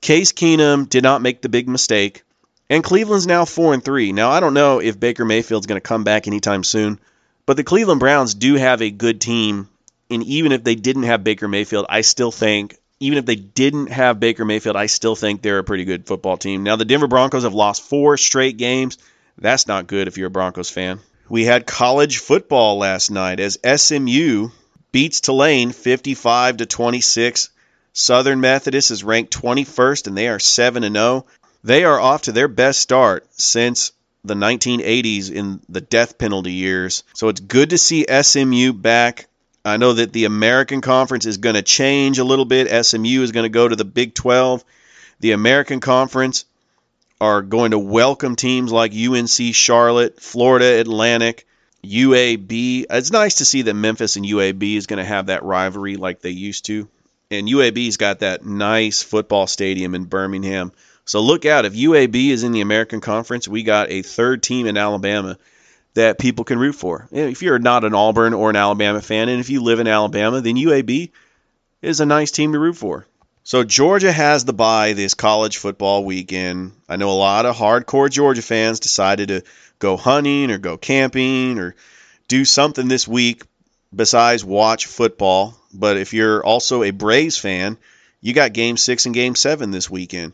Case 0.00 0.32
Keenum 0.32 0.88
did 0.88 1.04
not 1.04 1.22
make 1.22 1.42
the 1.42 1.50
big 1.50 1.68
mistake, 1.68 2.22
and 2.70 2.82
Cleveland's 2.82 3.26
now 3.26 3.44
4 3.44 3.74
and 3.74 3.84
3. 3.84 4.12
Now, 4.12 4.30
I 4.30 4.40
don't 4.40 4.54
know 4.54 4.80
if 4.80 4.98
Baker 4.98 5.24
Mayfield's 5.24 5.66
going 5.66 5.80
to 5.80 5.86
come 5.86 6.02
back 6.02 6.26
anytime 6.26 6.64
soon, 6.64 6.98
but 7.44 7.58
the 7.58 7.64
Cleveland 7.64 8.00
Browns 8.00 8.34
do 8.34 8.54
have 8.54 8.80
a 8.80 8.90
good 8.90 9.20
team, 9.20 9.68
and 10.10 10.22
even 10.24 10.52
if 10.52 10.64
they 10.64 10.74
didn't 10.74 11.02
have 11.04 11.24
Baker 11.24 11.46
Mayfield, 11.46 11.86
I 11.90 12.00
still 12.00 12.30
think 12.32 12.76
even 13.00 13.18
if 13.18 13.26
they 13.26 13.36
didn't 13.36 13.88
have 13.88 14.20
Baker 14.20 14.46
Mayfield, 14.46 14.76
I 14.76 14.86
still 14.86 15.14
think 15.14 15.42
they're 15.42 15.58
a 15.58 15.64
pretty 15.64 15.84
good 15.84 16.06
football 16.06 16.38
team. 16.38 16.62
Now, 16.62 16.76
the 16.76 16.86
Denver 16.86 17.06
Broncos 17.06 17.42
have 17.42 17.52
lost 17.52 17.82
four 17.82 18.16
straight 18.16 18.56
games. 18.56 18.96
That's 19.36 19.66
not 19.66 19.86
good 19.86 20.08
if 20.08 20.16
you're 20.16 20.28
a 20.28 20.30
Broncos 20.30 20.70
fan. 20.70 21.00
We 21.28 21.44
had 21.44 21.66
college 21.66 22.18
football 22.18 22.78
last 22.78 23.10
night 23.10 23.40
as 23.40 23.58
SMU 23.62 24.50
beats 24.94 25.20
Tulane 25.20 25.72
55 25.72 26.58
to 26.58 26.66
26. 26.66 27.50
Southern 27.92 28.40
Methodist 28.40 28.92
is 28.92 29.02
ranked 29.02 29.36
21st 29.36 30.06
and 30.06 30.16
they 30.16 30.28
are 30.28 30.38
7 30.38 30.84
and 30.84 30.94
0. 30.94 31.26
They 31.64 31.82
are 31.82 31.98
off 31.98 32.22
to 32.22 32.32
their 32.32 32.46
best 32.46 32.78
start 32.78 33.26
since 33.32 33.90
the 34.24 34.34
1980s 34.34 35.32
in 35.32 35.58
the 35.68 35.80
death 35.80 36.16
penalty 36.16 36.52
years. 36.52 37.02
So 37.12 37.28
it's 37.28 37.40
good 37.40 37.70
to 37.70 37.78
see 37.78 38.06
SMU 38.08 38.72
back 38.72 39.26
I 39.64 39.78
know 39.78 39.94
that 39.94 40.12
the 40.12 40.26
American 40.26 40.80
Conference 40.80 41.26
is 41.26 41.38
going 41.38 41.56
to 41.56 41.62
change 41.62 42.20
a 42.20 42.24
little 42.24 42.44
bit. 42.44 42.84
SMU 42.84 43.22
is 43.22 43.32
going 43.32 43.44
to 43.44 43.48
go 43.48 43.66
to 43.66 43.74
the 43.74 43.84
Big 43.84 44.14
12. 44.14 44.62
The 45.18 45.32
American 45.32 45.80
Conference 45.80 46.44
are 47.20 47.42
going 47.42 47.72
to 47.72 47.78
welcome 47.80 48.36
teams 48.36 48.70
like 48.70 48.92
UNC 48.94 49.54
Charlotte, 49.54 50.20
Florida 50.20 50.78
Atlantic, 50.78 51.46
UAB. 51.84 52.86
It's 52.90 53.10
nice 53.10 53.36
to 53.36 53.44
see 53.44 53.62
that 53.62 53.74
Memphis 53.74 54.16
and 54.16 54.24
UAB 54.24 54.76
is 54.76 54.86
going 54.86 54.98
to 54.98 55.04
have 55.04 55.26
that 55.26 55.42
rivalry 55.42 55.96
like 55.96 56.20
they 56.20 56.30
used 56.30 56.66
to. 56.66 56.88
And 57.30 57.48
UAB's 57.48 57.96
got 57.96 58.20
that 58.20 58.44
nice 58.44 59.02
football 59.02 59.46
stadium 59.46 59.94
in 59.94 60.04
Birmingham. 60.04 60.72
So 61.04 61.20
look 61.20 61.44
out. 61.44 61.64
If 61.64 61.74
UAB 61.74 62.30
is 62.30 62.44
in 62.44 62.52
the 62.52 62.60
American 62.60 63.00
Conference, 63.00 63.46
we 63.46 63.62
got 63.62 63.90
a 63.90 64.02
third 64.02 64.42
team 64.42 64.66
in 64.66 64.76
Alabama 64.76 65.38
that 65.94 66.18
people 66.18 66.44
can 66.44 66.58
root 66.58 66.74
for. 66.74 67.08
If 67.12 67.42
you're 67.42 67.58
not 67.58 67.84
an 67.84 67.94
Auburn 67.94 68.34
or 68.34 68.50
an 68.50 68.56
Alabama 68.56 69.00
fan, 69.00 69.28
and 69.28 69.40
if 69.40 69.50
you 69.50 69.62
live 69.62 69.80
in 69.80 69.86
Alabama, 69.86 70.40
then 70.40 70.56
UAB 70.56 71.10
is 71.82 72.00
a 72.00 72.06
nice 72.06 72.30
team 72.30 72.52
to 72.52 72.58
root 72.58 72.76
for. 72.76 73.06
So 73.46 73.62
Georgia 73.62 74.10
has 74.10 74.46
the 74.46 74.54
bye 74.54 74.94
this 74.94 75.12
college 75.12 75.58
football 75.58 76.04
weekend. 76.04 76.72
I 76.88 76.96
know 76.96 77.10
a 77.10 77.12
lot 77.12 77.44
of 77.44 77.54
hardcore 77.54 78.10
Georgia 78.10 78.40
fans 78.40 78.80
decided 78.80 79.28
to 79.28 79.42
go 79.84 79.96
hunting 79.98 80.50
or 80.50 80.56
go 80.56 80.78
camping 80.78 81.58
or 81.58 81.74
do 82.26 82.46
something 82.46 82.88
this 82.88 83.06
week 83.06 83.42
besides 83.94 84.42
watch 84.42 84.86
football. 84.86 85.54
But 85.74 85.98
if 85.98 86.14
you're 86.14 86.42
also 86.42 86.82
a 86.82 86.90
Braves 86.90 87.36
fan, 87.36 87.76
you 88.22 88.32
got 88.32 88.54
game 88.54 88.78
six 88.78 89.04
and 89.04 89.14
game 89.14 89.34
seven 89.34 89.70
this 89.70 89.90
weekend. 89.90 90.32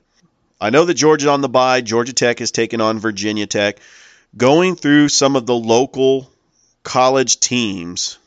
I 0.61 0.71
know 0.71 0.85
that 0.85 0.95
Georgia's 0.95 1.27
on 1.27 1.41
the 1.41 1.49
bye. 1.49 1.81
Georgia 1.81 2.13
Tech 2.13 2.41
is 2.41 2.53
taking 2.53 2.81
on 2.81 3.01
Virginia 3.01 3.47
Tech. 3.47 3.79
Going 4.37 4.77
through 4.77 5.09
some 5.09 5.35
of 5.35 5.47
the 5.47 5.57
local 5.57 6.31
college 6.85 7.41
teams, 7.41 8.19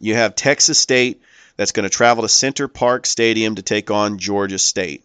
you 0.00 0.14
have 0.14 0.34
Texas 0.34 0.78
State 0.78 1.20
that's 1.56 1.72
going 1.72 1.84
to 1.84 1.94
travel 1.94 2.22
to 2.22 2.28
Center 2.28 2.68
Parc 2.68 3.04
Stadium 3.04 3.56
to 3.56 3.62
take 3.62 3.90
on 3.90 4.18
Georgia 4.18 4.58
State. 4.58 5.04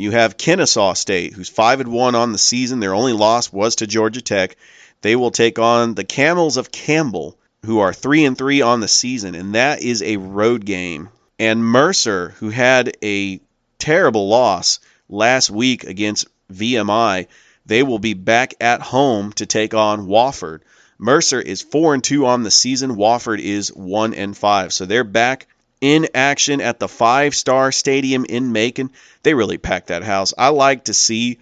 You 0.00 0.12
have 0.12 0.38
Kennesaw 0.38 0.94
State, 0.94 1.34
who's 1.34 1.50
5 1.50 1.80
and 1.80 1.92
1 1.92 2.14
on 2.14 2.32
the 2.32 2.38
season. 2.38 2.80
Their 2.80 2.94
only 2.94 3.12
loss 3.12 3.52
was 3.52 3.76
to 3.76 3.86
Georgia 3.86 4.22
Tech. 4.22 4.56
They 5.02 5.14
will 5.14 5.30
take 5.30 5.58
on 5.58 5.94
the 5.94 6.04
Camels 6.04 6.56
of 6.56 6.72
Campbell, 6.72 7.36
who 7.66 7.80
are 7.80 7.92
3 7.92 8.24
and 8.24 8.38
3 8.38 8.62
on 8.62 8.80
the 8.80 8.88
season, 8.88 9.34
and 9.34 9.54
that 9.54 9.82
is 9.82 10.02
a 10.02 10.16
road 10.16 10.64
game. 10.64 11.10
And 11.38 11.62
Mercer, 11.62 12.34
who 12.38 12.48
had 12.48 12.96
a 13.04 13.40
terrible 13.78 14.26
loss 14.26 14.80
last 15.10 15.50
week 15.50 15.84
against 15.84 16.28
VMI, 16.50 17.26
they 17.66 17.82
will 17.82 17.98
be 17.98 18.14
back 18.14 18.54
at 18.58 18.80
home 18.80 19.34
to 19.34 19.44
take 19.44 19.74
on 19.74 20.06
Wofford. 20.06 20.60
Mercer 20.96 21.42
is 21.42 21.60
4 21.60 21.92
and 21.92 22.02
2 22.02 22.24
on 22.24 22.42
the 22.42 22.50
season. 22.50 22.96
Wofford 22.96 23.38
is 23.38 23.68
1 23.68 24.14
and 24.14 24.34
5. 24.34 24.72
So 24.72 24.86
they're 24.86 25.04
back 25.04 25.46
in 25.80 26.08
action 26.14 26.60
at 26.60 26.78
the 26.78 26.88
Five 26.88 27.34
Star 27.34 27.72
Stadium 27.72 28.24
in 28.24 28.52
Macon. 28.52 28.90
They 29.22 29.34
really 29.34 29.58
packed 29.58 29.88
that 29.88 30.02
house. 30.02 30.34
I 30.36 30.48
like 30.48 30.84
to 30.84 30.94
see 30.94 31.38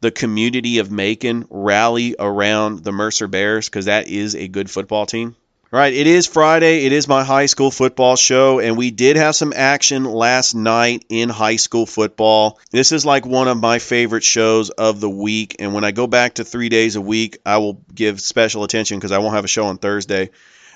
the 0.00 0.10
community 0.10 0.78
of 0.78 0.90
Macon 0.90 1.46
rally 1.48 2.16
around 2.18 2.80
the 2.80 2.92
Mercer 2.92 3.28
Bears 3.28 3.68
because 3.68 3.86
that 3.86 4.08
is 4.08 4.34
a 4.34 4.48
good 4.48 4.70
football 4.70 5.06
team. 5.06 5.36
All 5.72 5.78
right, 5.78 5.94
it 5.94 6.06
is 6.06 6.26
Friday. 6.26 6.84
It 6.84 6.92
is 6.92 7.08
my 7.08 7.24
high 7.24 7.46
school 7.46 7.70
football 7.70 8.16
show, 8.16 8.60
and 8.60 8.76
we 8.76 8.90
did 8.90 9.16
have 9.16 9.34
some 9.34 9.54
action 9.56 10.04
last 10.04 10.54
night 10.54 11.06
in 11.08 11.30
high 11.30 11.56
school 11.56 11.86
football. 11.86 12.58
This 12.70 12.92
is 12.92 13.06
like 13.06 13.24
one 13.24 13.48
of 13.48 13.58
my 13.58 13.78
favorite 13.78 14.22
shows 14.22 14.68
of 14.68 15.00
the 15.00 15.08
week, 15.08 15.56
and 15.60 15.72
when 15.72 15.82
I 15.82 15.92
go 15.92 16.06
back 16.06 16.34
to 16.34 16.44
three 16.44 16.68
days 16.68 16.96
a 16.96 17.00
week, 17.00 17.38
I 17.46 17.56
will 17.56 17.80
give 17.94 18.20
special 18.20 18.64
attention 18.64 18.98
because 18.98 19.12
I 19.12 19.18
won't 19.18 19.34
have 19.34 19.46
a 19.46 19.48
show 19.48 19.64
on 19.64 19.78
Thursday, 19.78 20.28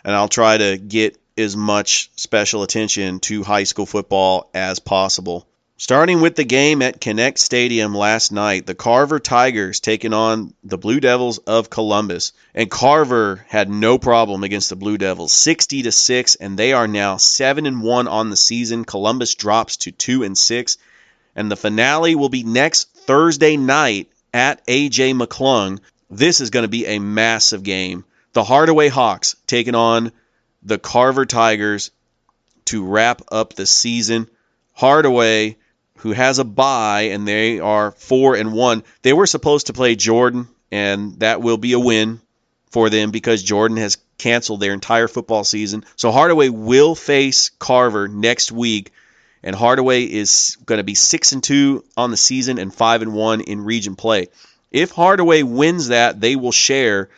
and 0.02 0.14
I'll 0.14 0.28
try 0.28 0.56
to 0.56 0.78
get 0.78 1.18
as 1.36 1.56
much 1.56 2.10
special 2.16 2.62
attention 2.62 3.20
to 3.20 3.42
high 3.42 3.64
school 3.64 3.86
football 3.86 4.50
as 4.54 4.78
possible. 4.78 5.46
Starting 5.78 6.22
with 6.22 6.34
the 6.36 6.44
game 6.44 6.80
at 6.80 7.02
Kinnett 7.02 7.36
Stadium 7.36 7.94
last 7.94 8.32
night, 8.32 8.64
the 8.64 8.74
Carver 8.74 9.20
Tigers 9.20 9.78
taking 9.78 10.14
on 10.14 10.54
the 10.64 10.78
Blue 10.78 11.00
Devils 11.00 11.36
of 11.36 11.68
Columbus. 11.68 12.32
And 12.54 12.70
Carver 12.70 13.44
had 13.48 13.68
no 13.68 13.98
problem 13.98 14.42
against 14.42 14.70
the 14.70 14.76
Blue 14.76 14.96
Devils, 14.96 15.34
60 15.34 15.82
to 15.82 15.92
6, 15.92 16.34
and 16.36 16.58
they 16.58 16.72
are 16.72 16.88
now 16.88 17.18
7 17.18 17.66
and 17.66 17.82
1 17.82 18.08
on 18.08 18.30
the 18.30 18.36
season. 18.36 18.86
Columbus 18.86 19.34
drops 19.34 19.76
to 19.78 19.92
2 19.92 20.22
and 20.22 20.38
6, 20.38 20.78
and 21.34 21.50
the 21.50 21.56
finale 21.56 22.14
will 22.14 22.30
be 22.30 22.42
next 22.42 22.88
Thursday 22.94 23.58
night 23.58 24.08
at 24.32 24.66
AJ 24.66 25.20
McClung. 25.20 25.80
This 26.08 26.40
is 26.40 26.48
going 26.48 26.64
to 26.64 26.68
be 26.68 26.86
a 26.86 26.98
massive 26.98 27.62
game. 27.62 28.06
The 28.32 28.44
Hardaway 28.44 28.88
Hawks 28.88 29.36
taking 29.46 29.74
on 29.74 30.10
the 30.66 30.78
Carver 30.78 31.24
Tigers 31.24 31.92
to 32.66 32.84
wrap 32.84 33.22
up 33.30 33.54
the 33.54 33.66
season. 33.66 34.28
Hardaway, 34.74 35.56
who 35.98 36.12
has 36.12 36.38
a 36.38 36.44
bye 36.44 37.02
and 37.12 37.26
they 37.26 37.60
are 37.60 37.92
4 37.92 38.34
and 38.34 38.52
1, 38.52 38.82
they 39.02 39.12
were 39.12 39.26
supposed 39.26 39.68
to 39.68 39.72
play 39.72 39.94
Jordan 39.94 40.48
and 40.70 41.20
that 41.20 41.40
will 41.40 41.56
be 41.56 41.72
a 41.72 41.78
win 41.78 42.20
for 42.70 42.90
them 42.90 43.12
because 43.12 43.42
Jordan 43.42 43.76
has 43.76 43.98
canceled 44.18 44.60
their 44.60 44.72
entire 44.72 45.08
football 45.08 45.44
season. 45.44 45.84
So 45.94 46.10
Hardaway 46.10 46.48
will 46.48 46.94
face 46.94 47.50
Carver 47.58 48.08
next 48.08 48.50
week 48.50 48.92
and 49.44 49.54
Hardaway 49.54 50.02
is 50.02 50.56
going 50.66 50.78
to 50.78 50.84
be 50.84 50.96
6 50.96 51.32
and 51.32 51.42
2 51.42 51.84
on 51.96 52.10
the 52.10 52.16
season 52.16 52.58
and 52.58 52.74
5 52.74 53.02
and 53.02 53.14
1 53.14 53.40
in 53.42 53.60
region 53.64 53.94
play. 53.94 54.26
If 54.72 54.90
Hardaway 54.90 55.44
wins 55.44 55.88
that, 55.88 56.20
they 56.20 56.34
will 56.34 56.52
share 56.52 57.08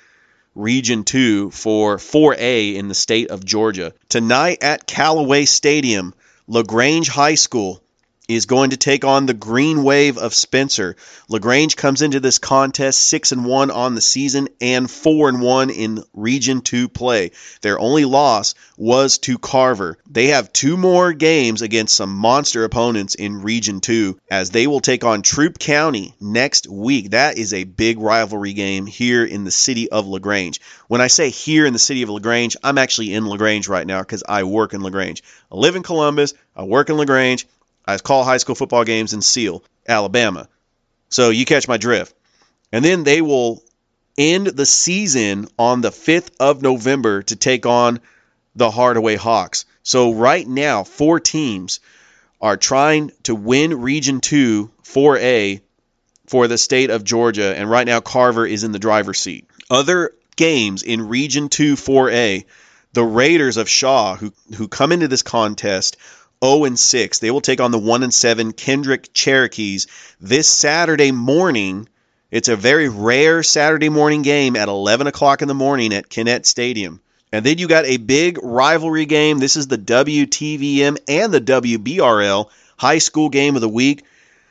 Region 0.59 1.05
2 1.05 1.53
for 1.53 1.99
4A 1.99 2.75
in 2.75 2.89
the 2.89 2.95
state 2.95 3.31
of 3.31 3.45
Georgia. 3.45 3.95
Tonight 4.09 4.59
at 4.63 4.89
Callaway 4.89 5.45
Stadium, 5.45 6.13
LaGrange 6.49 7.09
High 7.09 7.37
School 7.37 7.81
is 8.29 8.45
going 8.45 8.71
to 8.71 8.77
take 8.77 9.07
on 9.07 9.25
the 9.25 9.33
Green 9.33 9.83
Wave 9.83 10.19
of 10.19 10.35
Spencer. 10.35 10.97
LaGrange 11.31 11.77
comes 11.77 12.03
into 12.03 12.21
this 12.21 12.39
contest 12.39 13.01
6 13.09 13.33
and 13.33 13.47
1 13.47 13.71
on 13.71 13.95
the 13.95 14.03
season 14.03 14.49
and 14.61 14.91
4 14.91 15.31
and 15.31 15.41
1 15.41 15.71
in 15.71 16.05
Region 16.13 16.61
2 16.61 16.89
play. 16.91 17.31
Their 17.63 17.79
only 17.79 18.05
loss 18.05 18.55
was 18.77 19.17
to 19.19 19.39
Carver. 19.39 19.97
They 20.11 20.27
have 20.27 20.53
two 20.53 20.77
more 20.77 21.15
games 21.15 21.63
against 21.63 21.97
some 21.97 22.15
monster 22.15 22.65
opponents 22.65 23.15
in 23.15 23.41
Region 23.41 23.81
2 23.81 24.19
as 24.31 24.51
they 24.51 24.67
will 24.67 24.81
take 24.81 25.05
on 25.05 25.23
Troup 25.23 25.59
County 25.59 26.15
next 26.21 26.69
week. 26.69 27.11
That 27.11 27.39
is 27.39 27.55
a 27.55 27.65
big 27.65 27.99
rivalry 27.99 28.53
game 28.53 28.85
here 28.85 29.25
in 29.25 29.45
the 29.45 29.51
city 29.51 29.91
of 29.91 30.07
LaGrange. 30.07 30.61
When 30.87 31.01
I 31.01 31.07
say 31.07 31.31
here 31.31 31.65
in 31.65 31.73
the 31.73 31.79
city 31.79 32.03
of 32.03 32.11
LaGrange, 32.11 32.59
I'm 32.63 32.77
actually 32.77 33.15
in 33.15 33.27
LaGrange 33.27 33.69
right 33.69 33.87
now 33.87 34.01
because 34.01 34.23
I 34.29 34.45
work 34.45 34.75
in 34.75 34.83
LaGrange. 34.83 35.23
I 35.51 35.57
live 35.57 35.77
in 35.77 35.83
Columbus, 35.83 36.35
I 36.55 36.65
work 36.65 36.91
in 36.91 36.97
LaGrange. 36.99 37.47
I 37.89 37.97
call 37.97 38.23
high 38.23 38.37
school 38.37 38.55
football 38.55 38.85
games 38.85 39.15
in 39.15 39.23
Seale, 39.23 39.65
Alabama. 39.89 40.47
So 41.09 41.31
you 41.31 41.47
catch 41.47 41.67
my 41.67 41.79
drift. 41.79 42.15
And 42.71 42.85
then 42.85 43.03
they 43.03 43.23
will 43.23 43.63
end 44.19 44.47
the 44.47 44.67
season 44.67 45.49
on 45.59 45.81
the 45.81 45.91
5th 45.91 46.29
of 46.39 46.61
November 46.61 47.23
to 47.23 47.35
take 47.35 47.65
on 47.65 48.01
the 48.55 48.71
Hardaway 48.71 49.17
Hawks. 49.17 49.65
So 49.85 50.13
right 50.13 50.47
now, 50.47 50.85
four 50.85 51.19
teams 51.19 51.81
are 52.43 52.59
trying 52.59 53.11
to 53.23 53.35
win 53.35 53.81
Region 53.81 54.21
2 54.21 54.71
4A 54.85 55.63
for 56.27 56.47
the 56.47 56.59
state 56.59 56.91
of 56.91 57.05
Georgia, 57.05 57.57
and 57.57 57.71
right 57.71 57.87
now 57.87 58.01
Carver 58.01 58.47
is 58.47 58.65
in 58.65 58.73
the 58.73 58.79
driver's 58.79 59.19
seat. 59.19 59.49
Other 59.71 60.13
games 60.37 60.83
in 60.83 61.09
Region 61.09 61.49
2 61.49 61.77
4A, 61.77 62.45
the 62.93 63.05
Raiders 63.05 63.57
of 63.57 63.69
Shaw, 63.71 64.17
who, 64.17 64.35
who 64.57 64.69
come 64.69 64.93
into 64.93 65.09
this 65.09 65.23
contest 65.23 65.97
0 66.45 66.65
and 66.65 66.79
6. 66.79 67.19
They 67.19 67.31
will 67.31 67.41
take 67.41 67.61
on 67.61 67.73
the 67.73 67.79
1 67.79 68.03
and 68.03 68.15
7 68.15 68.53
Kendrick 68.53 69.13
Cherokees 69.13 69.89
this 70.21 70.47
Saturday 70.47 71.11
morning. 71.11 71.89
It's 72.31 72.49
a 72.49 72.57
very 72.57 72.89
rare 72.89 73.43
Saturday 73.43 73.89
morning 73.89 74.23
game 74.23 74.55
at 74.55 74.69
11 74.69 75.09
o'clock 75.09 75.43
in 75.43 75.49
the 75.49 75.55
morning 75.55 75.93
at 75.93 76.09
Kinnett 76.09 76.47
Stadium. 76.47 77.01
And 77.33 77.45
then 77.45 77.59
you 77.59 77.67
got 77.67 77.87
a 77.87 77.97
big 77.97 78.39
rivalry 78.43 79.05
game. 79.05 79.39
This 79.39 79.57
is 79.57 79.67
the 79.67 79.79
WTVM 79.79 80.99
and 81.09 81.33
the 81.33 81.41
WBRL 81.41 82.49
high 82.77 82.99
school 82.99 83.29
game 83.29 83.57
of 83.57 83.61
the 83.61 83.69
week. 83.69 84.05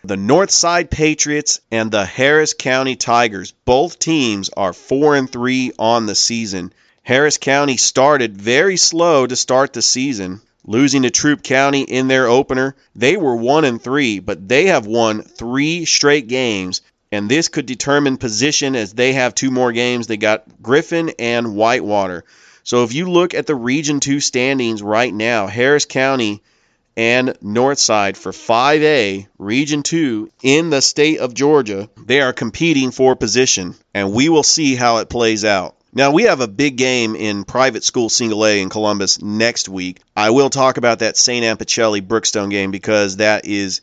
The 0.03 0.15
Northside 0.15 0.89
Patriots 0.89 1.60
and 1.72 1.89
the 1.89 2.06
Harris 2.06 2.53
County 2.53 2.96
Tigers. 2.96 3.53
Both 3.65 3.98
teams 3.98 4.50
are 4.56 4.74
4 4.74 5.15
and 5.15 5.32
3 5.32 5.72
on 5.79 6.06
the 6.06 6.15
season. 6.15 6.74
Harris 7.01 7.38
County 7.38 7.77
started 7.77 8.39
very 8.39 8.77
slow 8.77 9.25
to 9.25 9.36
start 9.36 9.74
the 9.74 9.82
season 9.82 10.41
losing 10.67 11.01
to 11.01 11.09
Troup 11.09 11.41
County 11.41 11.81
in 11.81 12.07
their 12.07 12.27
opener. 12.27 12.75
They 12.95 13.17
were 13.17 13.36
1 13.36 13.65
and 13.65 13.81
3, 13.81 14.19
but 14.19 14.47
they 14.47 14.65
have 14.67 14.86
won 14.86 15.24
3 15.24 15.86
straight 15.86 16.27
games 16.27 16.81
and 17.12 17.29
this 17.29 17.47
could 17.47 17.65
determine 17.65 18.17
position 18.17 18.75
as 18.75 18.93
they 18.93 19.13
have 19.13 19.33
two 19.33 19.51
more 19.51 19.71
games. 19.71 20.07
They 20.07 20.17
got 20.17 20.62
Griffin 20.62 21.12
and 21.19 21.55
Whitewater. 21.55 22.25
So 22.63 22.83
if 22.83 22.93
you 22.93 23.09
look 23.09 23.33
at 23.33 23.45
the 23.45 23.55
Region 23.55 24.00
2 24.00 24.19
standings 24.19 24.83
right 24.83 25.13
now, 25.13 25.47
Harris 25.47 25.86
County 25.86 26.41
and 26.97 27.29
Northside 27.41 28.17
for 28.17 28.31
5A, 28.31 29.27
Region 29.38 29.83
2 29.83 30.29
in 30.43 30.69
the 30.69 30.81
state 30.81 31.19
of 31.19 31.33
Georgia, 31.33 31.89
they 31.97 32.19
are 32.19 32.33
competing 32.33 32.91
for 32.91 33.15
position, 33.15 33.75
and 33.93 34.12
we 34.12 34.27
will 34.27 34.43
see 34.43 34.75
how 34.75 34.97
it 34.97 35.07
plays 35.07 35.45
out. 35.45 35.76
Now, 35.98 36.12
we 36.12 36.25
have 36.25 36.42
a 36.42 36.48
big 36.48 36.77
game 36.77 37.16
in 37.16 37.44
private 37.44 37.84
school 37.84 38.08
single 38.10 38.46
A 38.46 38.62
in 38.62 38.70
Columbus 38.70 39.20
next 39.20 39.68
week. 39.68 40.00
I 40.16 40.30
will 40.30 40.51
talk 40.51 40.77
about 40.77 41.00
that 41.00 41.18
St. 41.18 41.44
Anne 41.44 41.58
Pacelli 41.58 42.08
Brookstone 42.08 42.51
game 42.51 42.70
because 42.70 43.18
that 43.18 43.46
is 43.46 43.82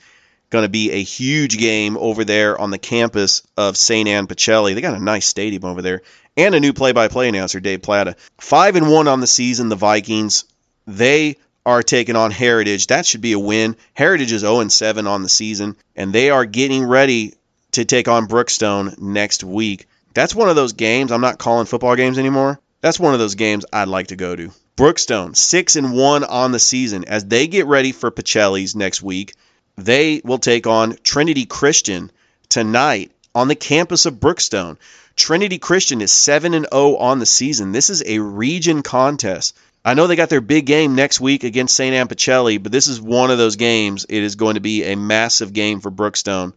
going 0.49 0.63
to 0.63 0.69
be 0.69 0.93
a 0.93 1.03
huge 1.03 1.59
game 1.59 1.97
over 1.97 2.25
there 2.25 2.57
on 2.57 2.71
the 2.71 2.79
campus 2.79 3.43
of 3.57 3.77
St. 3.77 4.09
Pacelli. 4.29 4.77
They 4.77 4.81
got 4.81 4.95
a 4.95 5.03
nice 5.03 5.27
stadium 5.27 5.65
over 5.65 5.83
there. 5.83 6.03
and 6.37 6.55
a 6.55 6.61
new 6.61 6.73
play-by-play 6.73 7.31
announcer, 7.31 7.59
Dave 7.59 7.83
Plata. 7.83 8.15
Five 8.39 8.77
and 8.77 8.89
one 8.89 9.09
on 9.09 9.19
the 9.19 9.27
season. 9.27 9.69
The 9.69 9.75
Vikings 9.75 10.45
they 10.87 11.39
are 11.67 11.83
taking 11.83 12.15
on 12.15 12.31
Heritage. 12.31 12.87
That 12.87 13.07
should 13.07 13.23
be 13.23 13.33
a 13.33 13.41
win. 13.41 13.75
Heritage 13.93 14.31
is 14.31 14.43
0 14.43 14.61
and 14.61 14.71
7 14.71 15.09
on 15.09 15.25
the 15.25 15.29
season, 15.29 15.75
and 15.97 16.13
they 16.13 16.31
are 16.31 16.45
getting 16.45 16.85
ready 16.85 17.35
to 17.73 17.85
take 17.85 18.07
on 18.07 18.29
Brookstone 18.29 19.01
next 19.01 19.43
week. 19.43 19.89
That's 20.15 20.35
one 20.35 20.49
of 20.49 20.57
those 20.57 20.73
games. 20.73 21.11
I'm 21.11 21.21
not 21.21 21.39
calling 21.39 21.67
football 21.67 21.97
games 21.97 22.19
anymore. 22.19 22.61
That's 22.81 23.01
one 23.01 23.15
of 23.15 23.19
those 23.19 23.35
games 23.35 23.65
I'd 23.73 23.89
like 23.89 24.09
to 24.09 24.17
go 24.17 24.37
to. 24.37 24.53
Brookstone, 24.77 25.37
six 25.37 25.75
and 25.75 25.93
one 25.93 26.23
on 26.23 26.53
the 26.53 26.59
season. 26.59 27.05
As 27.05 27.25
they 27.25 27.49
get 27.49 27.67
ready 27.67 27.91
for 27.91 28.11
Pacelli's 28.11 28.77
next 28.77 29.03
week, 29.03 29.35
they 29.77 30.21
will 30.25 30.39
take 30.39 30.69
on 30.69 30.97
Trinity 31.03 31.47
Christian 31.47 32.13
tonight 32.49 33.11
on 33.35 33.49
the 33.49 33.57
campus 33.57 34.07
of 34.07 34.21
Brookstone. 34.21 34.79
Trinity 35.17 35.59
Christian 35.59 36.01
is 36.01 36.13
7 36.13 36.55
and 36.55 36.67
0 36.73 36.97
on 36.97 37.19
the 37.19 37.27
season. 37.27 37.73
This 37.73 37.91
is 37.91 38.03
a 38.07 38.21
region 38.21 38.83
contest. 38.83 39.57
I 39.85 39.95
know 39.95 40.07
they 40.07 40.17
got 40.17 40.31
their 40.31 40.41
big 40.41 40.67
game 40.67 40.95
next 40.95 41.21
week 41.21 41.43
against 41.43 41.77
St. 41.77 41.95
Anne 41.95 42.09
Pacelli, 42.09 42.63
but 42.63 42.73
this 42.73 42.87
is 42.87 43.01
one 43.01 43.31
of 43.31 43.39
those 43.39 43.57
games. 43.57 44.07
It 44.09 44.23
is 44.23 44.37
going 44.37 44.55
to 44.55 44.61
be 44.61 44.85
a 44.85 44.97
massive 44.97 45.53
game 45.53 45.81
for 45.81 45.91
Brookstone 45.91 46.53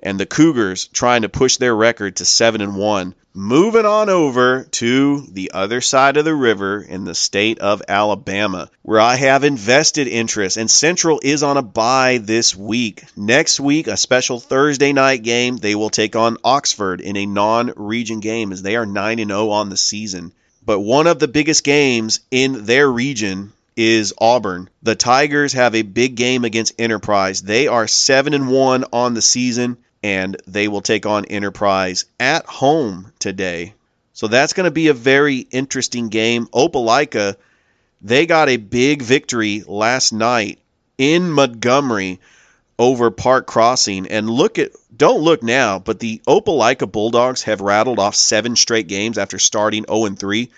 and 0.00 0.18
the 0.18 0.26
Cougars 0.26 0.88
trying 0.88 1.22
to 1.22 1.28
push 1.28 1.56
their 1.56 1.74
record 1.74 2.16
to 2.16 2.24
7 2.24 2.60
and 2.60 2.76
1. 2.76 3.14
Moving 3.34 3.86
on 3.86 4.08
over 4.08 4.64
to 4.64 5.20
the 5.30 5.52
other 5.54 5.80
side 5.80 6.16
of 6.16 6.24
the 6.24 6.34
river 6.34 6.80
in 6.80 7.04
the 7.04 7.14
state 7.14 7.60
of 7.60 7.82
Alabama, 7.86 8.68
where 8.82 9.00
I 9.00 9.16
have 9.16 9.44
invested 9.44 10.08
interest, 10.08 10.56
and 10.56 10.68
Central 10.68 11.20
is 11.22 11.42
on 11.42 11.56
a 11.56 11.62
bye 11.62 12.18
this 12.18 12.56
week. 12.56 13.04
Next 13.16 13.60
week, 13.60 13.86
a 13.86 13.96
special 13.96 14.40
Thursday 14.40 14.92
night 14.92 15.22
game. 15.22 15.56
They 15.56 15.74
will 15.74 15.90
take 15.90 16.16
on 16.16 16.38
Oxford 16.42 17.00
in 17.00 17.16
a 17.16 17.26
non 17.26 17.72
region 17.76 18.20
game 18.20 18.50
as 18.50 18.62
they 18.62 18.74
are 18.76 18.86
9 18.86 19.18
and 19.18 19.30
0 19.30 19.50
on 19.50 19.68
the 19.68 19.76
season. 19.76 20.32
But 20.64 20.80
one 20.80 21.06
of 21.06 21.18
the 21.18 21.28
biggest 21.28 21.64
games 21.64 22.20
in 22.30 22.64
their 22.64 22.90
region 22.90 23.52
is 23.76 24.12
Auburn. 24.18 24.68
The 24.82 24.96
Tigers 24.96 25.52
have 25.52 25.76
a 25.76 25.82
big 25.82 26.16
game 26.16 26.44
against 26.44 26.74
Enterprise. 26.78 27.42
They 27.42 27.68
are 27.68 27.86
7 27.86 28.34
and 28.34 28.48
1 28.50 28.84
on 28.92 29.14
the 29.14 29.22
season 29.22 29.76
and 30.02 30.36
they 30.46 30.68
will 30.68 30.80
take 30.80 31.06
on 31.06 31.24
Enterprise 31.24 32.04
at 32.18 32.46
home 32.46 33.12
today. 33.18 33.74
So 34.12 34.26
that's 34.26 34.52
going 34.52 34.64
to 34.64 34.70
be 34.70 34.88
a 34.88 34.94
very 34.94 35.38
interesting 35.38 36.08
game. 36.08 36.46
Opelika, 36.46 37.36
they 38.02 38.26
got 38.26 38.48
a 38.48 38.56
big 38.56 39.02
victory 39.02 39.62
last 39.66 40.12
night 40.12 40.58
in 40.98 41.30
Montgomery 41.30 42.20
over 42.78 43.10
Park 43.10 43.46
Crossing. 43.46 44.06
And 44.08 44.30
look 44.30 44.58
at, 44.58 44.72
don't 44.96 45.20
look 45.20 45.42
now, 45.42 45.78
but 45.78 46.00
the 46.00 46.20
Opelika 46.26 46.90
Bulldogs 46.90 47.42
have 47.44 47.60
rattled 47.60 47.98
off 47.98 48.14
seven 48.14 48.56
straight 48.56 48.88
games 48.88 49.18
after 49.18 49.38
starting 49.38 49.84
0 49.88 50.14
3. 50.14 50.50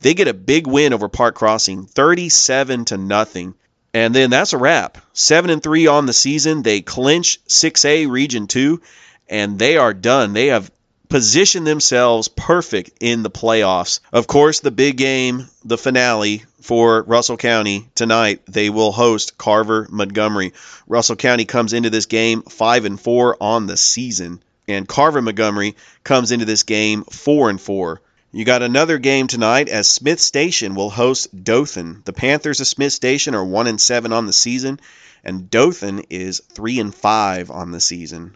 They 0.00 0.14
get 0.14 0.28
a 0.28 0.34
big 0.34 0.66
win 0.66 0.92
over 0.92 1.08
Park 1.08 1.34
Crossing, 1.34 1.86
37 1.86 2.86
to 2.86 2.98
nothing. 2.98 3.54
And 3.96 4.14
then 4.14 4.28
that's 4.28 4.52
a 4.52 4.58
wrap. 4.58 4.98
Seven 5.14 5.48
and 5.48 5.62
three 5.62 5.86
on 5.86 6.04
the 6.04 6.12
season. 6.12 6.62
They 6.62 6.82
clinch 6.82 7.42
6A 7.46 8.10
Region 8.10 8.46
2, 8.46 8.82
and 9.26 9.58
they 9.58 9.78
are 9.78 9.94
done. 9.94 10.34
They 10.34 10.48
have 10.48 10.70
positioned 11.08 11.66
themselves 11.66 12.28
perfect 12.28 12.90
in 13.00 13.22
the 13.22 13.30
playoffs. 13.30 14.00
Of 14.12 14.26
course, 14.26 14.60
the 14.60 14.70
big 14.70 14.98
game, 14.98 15.48
the 15.64 15.78
finale 15.78 16.44
for 16.60 17.04
Russell 17.04 17.38
County 17.38 17.88
tonight, 17.94 18.42
they 18.46 18.68
will 18.68 18.92
host 18.92 19.38
Carver 19.38 19.86
Montgomery. 19.88 20.52
Russell 20.86 21.16
County 21.16 21.46
comes 21.46 21.72
into 21.72 21.88
this 21.88 22.04
game 22.04 22.42
5 22.42 22.84
and 22.84 23.00
4 23.00 23.38
on 23.40 23.66
the 23.66 23.78
season, 23.78 24.42
and 24.68 24.86
Carver 24.86 25.22
Montgomery 25.22 25.74
comes 26.04 26.32
into 26.32 26.44
this 26.44 26.64
game 26.64 27.04
4 27.04 27.48
and 27.48 27.60
4. 27.62 28.02
You 28.36 28.44
got 28.44 28.60
another 28.60 28.98
game 28.98 29.28
tonight 29.28 29.70
as 29.70 29.88
Smith 29.88 30.20
Station 30.20 30.74
will 30.74 30.90
host 30.90 31.42
Dothan. 31.42 32.02
The 32.04 32.12
Panthers 32.12 32.60
of 32.60 32.66
Smith 32.66 32.92
Station 32.92 33.34
are 33.34 33.42
1 33.42 33.66
and 33.66 33.80
7 33.80 34.12
on 34.12 34.26
the 34.26 34.32
season 34.34 34.78
and 35.24 35.50
Dothan 35.50 36.02
is 36.10 36.42
3 36.52 36.80
and 36.80 36.94
5 36.94 37.50
on 37.50 37.70
the 37.70 37.80
season. 37.80 38.34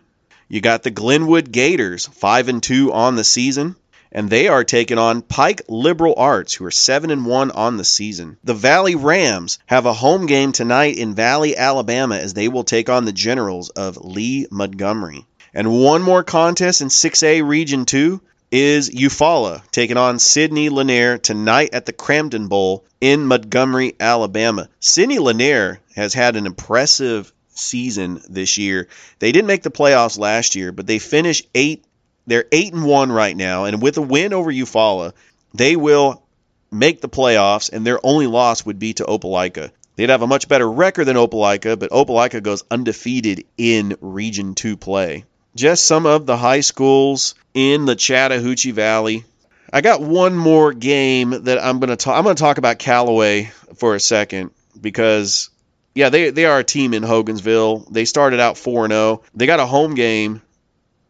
You 0.49 0.63
got 0.63 0.85
the 0.85 0.91
Glenwood 0.91 1.53
Gators 1.53 2.07
5 2.07 2.49
and 2.49 2.63
2 2.63 2.95
on 2.95 3.17
the 3.17 3.25
season 3.25 3.77
and 4.11 4.31
they 4.31 4.49
are 4.49 4.65
taking 4.65 4.97
on 4.97 5.21
Pike 5.21 5.61
Liberal 5.69 6.15
Arts, 6.17 6.55
who 6.55 6.65
are 6.65 6.71
7 6.71 7.11
and 7.11 7.27
1 7.27 7.51
on 7.51 7.77
the 7.77 7.85
season. 7.85 8.39
The 8.43 8.55
Valley 8.55 8.95
Rams 8.95 9.59
have 9.67 9.85
a 9.85 9.93
home 9.93 10.25
game 10.25 10.53
tonight 10.53 10.97
in 10.97 11.15
Valley, 11.15 11.55
Alabama, 11.55 12.17
as 12.17 12.33
they 12.33 12.49
will 12.49 12.65
take 12.65 12.89
on 12.89 13.05
the 13.05 13.13
Generals 13.13 13.69
of 13.69 13.99
Lee 13.99 14.47
Montgomery. 14.51 15.27
And 15.53 15.83
one 15.83 16.01
more 16.01 16.23
contest 16.23 16.81
in 16.81 16.89
6A 16.89 17.47
Region 17.47 17.85
2 17.85 18.23
is 18.51 18.91
Eufaula 18.91 19.63
taking 19.71 19.97
on 19.97 20.19
Sidney 20.19 20.69
Lanier 20.69 21.19
tonight 21.19 21.71
at 21.73 21.87
the 21.87 21.93
Cramton 21.93 22.49
Bowl 22.49 22.85
in 23.01 23.27
Montgomery, 23.27 23.95
Alabama. 24.01 24.69
Sidney 24.81 25.19
Lanier 25.19 25.81
has 25.95 26.15
had 26.15 26.37
an 26.37 26.47
impressive 26.47 27.33
season 27.55 28.21
this 28.29 28.59
year. 28.59 28.89
They 29.21 29.33
didn't 29.33 29.47
make 29.47 29.63
the 29.63 29.71
playoffs 29.71 30.19
last 30.19 30.57
year, 30.57 30.73
but 30.73 30.87
they 30.87 30.99
finished 30.99 31.47
eight. 31.55 31.85
They're 32.27 32.47
eight 32.51 32.73
and 32.73 32.85
one 32.85 33.13
right 33.13 33.37
now, 33.37 33.65
and 33.65 33.81
with 33.81 33.97
a 33.99 34.03
win 34.03 34.33
over 34.33 34.53
Eufaula, 34.53 35.13
they 35.55 35.77
will 35.77 36.23
make 36.71 37.01
the 37.01 37.09
playoffs, 37.09 37.73
and 37.73 37.87
their 37.87 38.05
only 38.05 38.27
loss 38.27 38.65
would 38.65 38.79
be 38.79 38.95
to 38.95 39.05
Opelika. 39.05 39.71
They'd 39.97 40.11
have 40.11 40.23
a 40.23 40.27
much 40.27 40.49
better 40.49 40.71
record 40.71 41.05
than 41.07 41.17
Opelika, 41.17 41.79
but 41.79 41.91
Opelika 41.91 42.43
goes 42.43 42.65
undefeated 42.71 43.45
in 43.57 43.97
Region 44.01 44.55
2 44.55 44.77
play. 44.77 45.25
Just 45.55 45.87
some 45.87 46.07
of 46.07 46.27
the 46.27 46.37
high 46.37 46.61
schools 46.61 47.35
in 47.55 47.85
the 47.85 47.97
Chattahoochee 47.97 48.71
Valley. 48.71 49.25
I 49.73 49.81
got 49.81 50.01
one 50.01 50.37
more 50.37 50.73
game 50.73 51.31
that 51.45 51.63
I'm 51.63 51.81
going 51.81 51.91
to 51.91 51.97
talk. 51.97 52.17
I'm 52.17 52.25
going 52.25 52.37
to 52.37 52.41
talk 52.41 52.59
about 52.59 52.79
Callaway 52.79 53.53
for 53.77 53.95
a 53.95 54.01
second 54.01 54.51
because, 54.81 55.51
yeah, 55.95 56.09
they 56.09 56.31
they 56.31 56.45
are 56.45 56.59
a 56.59 56.65
team 56.65 56.95
in 56.95 57.03
Hogansville. 57.03 57.91
They 57.91 58.05
started 58.05 58.41
out 58.41 58.59
four 58.59 58.85
and 58.85 58.93
zero. 58.93 59.23
They 59.35 59.47
got 59.47 59.61
a 59.61 59.67
home 59.67 59.95
game 59.95 60.43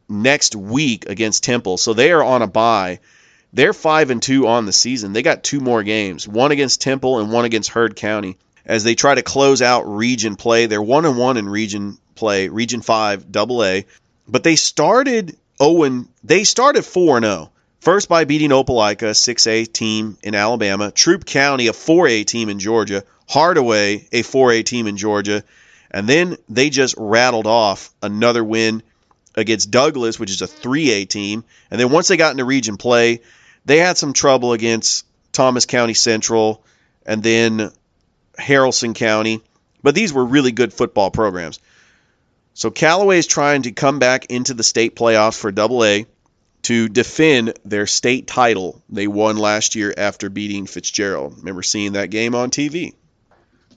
next 0.09 0.57
week 0.57 1.09
against 1.09 1.44
Temple, 1.44 1.76
so 1.79 1.94
they 1.94 2.12
are 2.12 2.24
on 2.24 2.42
a 2.42 2.46
bye. 2.46 3.00
They're 3.53 3.72
five 3.72 4.11
and 4.11 4.22
two 4.22 4.46
on 4.46 4.66
the 4.66 4.72
season. 4.72 5.12
They 5.12 5.22
got 5.22 5.42
two 5.42 5.61
more 5.61 5.83
games, 5.83 6.29
one 6.29 6.53
against 6.53 6.81
Temple 6.81 7.18
and 7.18 7.33
one 7.33 7.44
against 7.44 7.70
Heard 7.70 7.96
County, 7.96 8.38
as 8.64 8.85
they 8.85 8.94
try 8.94 9.14
to 9.14 9.22
close 9.22 9.61
out 9.62 9.88
region 9.88 10.37
play. 10.37 10.66
They're 10.66 10.83
one 10.83 11.05
and 11.05 11.18
one 11.18 11.37
in 11.37 11.48
region 11.48 11.98
play, 12.14 12.48
Region 12.48 12.81
Five, 12.83 13.33
Double 13.33 13.64
A, 13.64 13.87
but 14.31 14.45
they 14.45 14.57
started 14.57 15.37
0 15.62 16.07
they 16.25 16.45
started 16.45 16.85
4 16.85 17.21
0. 17.21 17.51
First 17.81 18.09
by 18.11 18.25
beating 18.25 18.51
Opelika, 18.51 19.11
6A 19.12 19.73
team 19.73 20.19
in 20.23 20.35
Alabama, 20.35 20.90
Troup 20.90 21.25
County, 21.25 21.69
a 21.69 21.73
4A 21.73 22.27
team 22.27 22.51
in 22.51 22.59
Georgia, 22.59 23.05
Hardaway, 23.27 24.07
a 24.12 24.23
4A 24.23 24.64
team 24.66 24.87
in 24.87 24.99
Georgia, 24.99 25.43
and 25.90 26.07
then 26.07 26.37
they 26.51 26.69
just 26.69 26.95
rattled 26.99 27.47
off 27.47 27.90
another 28.03 28.45
win 28.45 28.83
against 29.35 29.71
Douglas, 29.71 30.19
which 30.19 30.31
is 30.31 30.43
a 30.43 30.47
3A 30.47 31.09
team. 31.09 31.43
And 31.71 31.81
then 31.81 31.90
once 31.90 32.09
they 32.09 32.19
got 32.19 32.33
into 32.33 32.45
region 32.45 32.77
play, 32.77 33.21
they 33.64 33.79
had 33.79 33.97
some 33.97 34.12
trouble 34.12 34.53
against 34.53 35.07
Thomas 35.33 35.64
County 35.64 35.95
Central 35.95 36.62
and 37.07 37.23
then 37.23 37.71
Haralson 38.38 38.95
County. 38.95 39.40
But 39.83 39.95
these 39.95 40.12
were 40.12 40.25
really 40.25 40.53
good 40.53 40.75
football 40.75 41.11
programs. 41.11 41.61
So 42.54 42.70
Callaway 42.70 43.18
is 43.18 43.26
trying 43.26 43.62
to 43.62 43.72
come 43.72 43.98
back 43.98 44.26
into 44.26 44.54
the 44.54 44.62
state 44.62 44.96
playoffs 44.96 45.38
for 45.38 45.52
Double 45.52 45.84
A 45.84 46.06
to 46.62 46.88
defend 46.88 47.54
their 47.64 47.86
state 47.86 48.26
title 48.26 48.82
they 48.88 49.06
won 49.06 49.36
last 49.36 49.74
year 49.74 49.94
after 49.96 50.28
beating 50.28 50.66
Fitzgerald. 50.66 51.38
Remember 51.38 51.62
seeing 51.62 51.92
that 51.92 52.10
game 52.10 52.34
on 52.34 52.50
TV. 52.50 52.94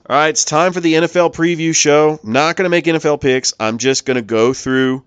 All 0.06 0.16
right, 0.16 0.28
it's 0.28 0.44
time 0.44 0.74
for 0.74 0.80
the 0.80 0.94
NFL 0.94 1.32
preview 1.32 1.74
show. 1.74 2.20
Not 2.22 2.56
going 2.56 2.64
to 2.64 2.70
make 2.70 2.84
NFL 2.84 3.22
picks. 3.22 3.54
I'm 3.58 3.78
just 3.78 4.04
going 4.04 4.16
to 4.16 4.22
go 4.22 4.52
through 4.52 5.02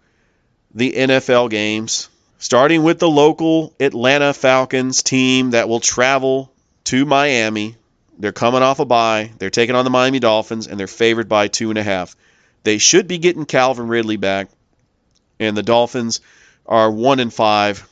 the 0.73 0.91
NFL 0.91 1.51
games, 1.51 2.09
starting 2.39 2.81
with 2.81 2.97
the 2.97 3.09
local 3.09 3.75
Atlanta 3.79 4.33
Falcons 4.33 5.03
team 5.03 5.51
that 5.51 5.69
will 5.69 5.79
travel 5.79 6.51
to 6.85 7.05
Miami. 7.05 7.75
They're 8.17 8.31
coming 8.31 8.63
off 8.63 8.79
a 8.79 8.85
bye. 8.85 9.31
They're 9.37 9.51
taking 9.51 9.75
on 9.75 9.85
the 9.85 9.91
Miami 9.91 10.19
Dolphins, 10.19 10.65
and 10.65 10.79
they're 10.79 10.87
favored 10.87 11.29
by 11.29 11.47
two 11.47 11.69
and 11.69 11.77
a 11.77 11.83
half. 11.83 12.15
They 12.67 12.79
should 12.79 13.07
be 13.07 13.17
getting 13.17 13.45
Calvin 13.45 13.87
Ridley 13.87 14.17
back, 14.17 14.49
and 15.39 15.55
the 15.55 15.63
Dolphins 15.63 16.19
are 16.65 16.91
one 16.91 17.21
and 17.21 17.33
five. 17.33 17.87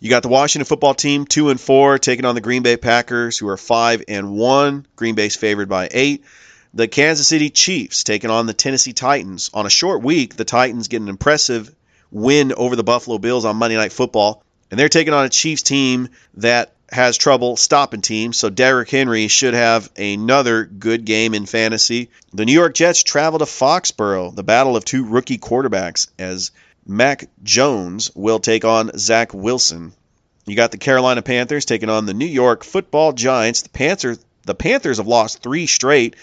You 0.00 0.10
got 0.10 0.24
the 0.24 0.28
Washington 0.28 0.64
football 0.64 0.94
team 0.94 1.24
two 1.24 1.50
and 1.50 1.60
four 1.60 1.98
taking 1.98 2.24
on 2.24 2.34
the 2.34 2.40
Green 2.40 2.64
Bay 2.64 2.76
Packers, 2.76 3.38
who 3.38 3.46
are 3.46 3.56
five 3.56 4.02
and 4.08 4.32
one. 4.32 4.86
Green 4.96 5.14
Bay's 5.14 5.36
favored 5.36 5.68
by 5.68 5.88
eight. 5.92 6.24
The 6.74 6.88
Kansas 6.88 7.28
City 7.28 7.48
Chiefs 7.48 8.02
taking 8.02 8.28
on 8.28 8.46
the 8.46 8.54
Tennessee 8.54 8.92
Titans. 8.92 9.50
On 9.54 9.66
a 9.66 9.70
short 9.70 10.02
week, 10.02 10.34
the 10.34 10.44
Titans 10.44 10.88
get 10.88 11.00
an 11.00 11.08
impressive 11.08 11.72
win 12.10 12.52
over 12.52 12.74
the 12.74 12.82
Buffalo 12.82 13.18
Bills 13.18 13.44
on 13.44 13.54
Monday 13.54 13.76
Night 13.76 13.92
Football, 13.92 14.42
and 14.72 14.80
they're 14.80 14.88
taking 14.88 15.14
on 15.14 15.26
a 15.26 15.28
Chiefs 15.28 15.62
team 15.62 16.08
that 16.34 16.72
has 16.90 17.18
trouble 17.18 17.56
stopping 17.56 18.00
teams, 18.00 18.36
so 18.36 18.50
Derrick 18.50 18.90
Henry 18.90 19.28
should 19.28 19.54
have 19.54 19.90
another 19.96 20.64
good 20.64 21.04
game 21.04 21.34
in 21.34 21.46
fantasy. 21.46 22.10
The 22.32 22.46
New 22.46 22.52
York 22.52 22.74
Jets 22.74 23.02
travel 23.02 23.38
to 23.40 23.44
Foxborough, 23.44 24.34
the 24.34 24.42
battle 24.42 24.76
of 24.76 24.84
two 24.84 25.04
rookie 25.04 25.38
quarterbacks, 25.38 26.08
as 26.18 26.50
Mac 26.86 27.28
Jones 27.42 28.10
will 28.14 28.38
take 28.38 28.64
on 28.64 28.96
Zach 28.96 29.34
Wilson. 29.34 29.92
You 30.46 30.56
got 30.56 30.70
the 30.70 30.78
Carolina 30.78 31.20
Panthers 31.20 31.66
taking 31.66 31.90
on 31.90 32.06
the 32.06 32.14
New 32.14 32.26
York 32.26 32.64
Football 32.64 33.12
Giants. 33.12 33.62
The 33.62 33.68
Panthers 33.68 34.18
the 34.44 34.54
Panthers 34.54 34.96
have 34.96 35.06
lost 35.06 35.42
3 35.42 35.66
straight 35.66 36.16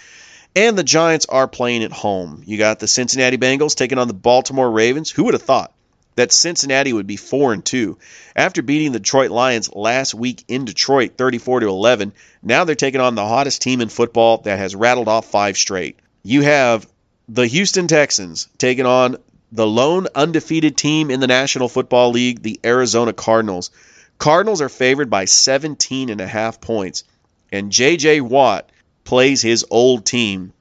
and 0.55 0.75
the 0.75 0.83
Giants 0.83 1.27
are 1.27 1.47
playing 1.47 1.83
at 1.83 1.91
home. 1.91 2.41
You 2.45 2.57
got 2.57 2.79
the 2.79 2.87
Cincinnati 2.87 3.37
Bengals 3.37 3.75
taking 3.75 3.99
on 3.99 4.07
the 4.07 4.15
Baltimore 4.15 4.71
Ravens. 4.71 5.11
Who 5.11 5.25
would 5.25 5.35
have 5.35 5.43
thought 5.43 5.71
that 6.15 6.31
Cincinnati 6.31 6.93
would 6.93 7.07
be 7.07 7.17
4 7.17 7.53
and 7.53 7.65
2 7.65 7.97
after 8.35 8.61
beating 8.61 8.91
the 8.91 8.99
Detroit 8.99 9.31
Lions 9.31 9.73
last 9.73 10.13
week 10.13 10.43
in 10.47 10.65
Detroit 10.65 11.13
34 11.17 11.61
to 11.61 11.67
11? 11.67 12.13
Now 12.41 12.63
they're 12.63 12.75
taking 12.75 13.01
on 13.01 13.15
the 13.15 13.25
hottest 13.25 13.61
team 13.61 13.81
in 13.81 13.89
football 13.89 14.39
that 14.39 14.59
has 14.59 14.75
rattled 14.75 15.07
off 15.07 15.29
5 15.29 15.57
straight. 15.57 15.99
You 16.23 16.41
have 16.41 16.87
the 17.27 17.47
Houston 17.47 17.87
Texans 17.87 18.47
taking 18.57 18.85
on 18.85 19.17
the 19.51 19.67
lone 19.67 20.07
undefeated 20.13 20.75
team 20.75 21.09
in 21.09 21.19
the 21.19 21.27
National 21.27 21.69
Football 21.69 22.11
League, 22.11 22.41
the 22.41 22.59
Arizona 22.63 23.13
Cardinals. 23.13 23.71
Cardinals 24.17 24.61
are 24.61 24.69
favored 24.69 25.09
by 25.09 25.25
17 25.25 26.09
and 26.09 26.21
a 26.21 26.27
half 26.27 26.59
points. 26.61 27.03
And 27.51 27.71
JJ 27.71 28.21
Watt 28.21 28.69
plays 29.03 29.41
his 29.41 29.65
old 29.69 30.05
team. 30.05 30.51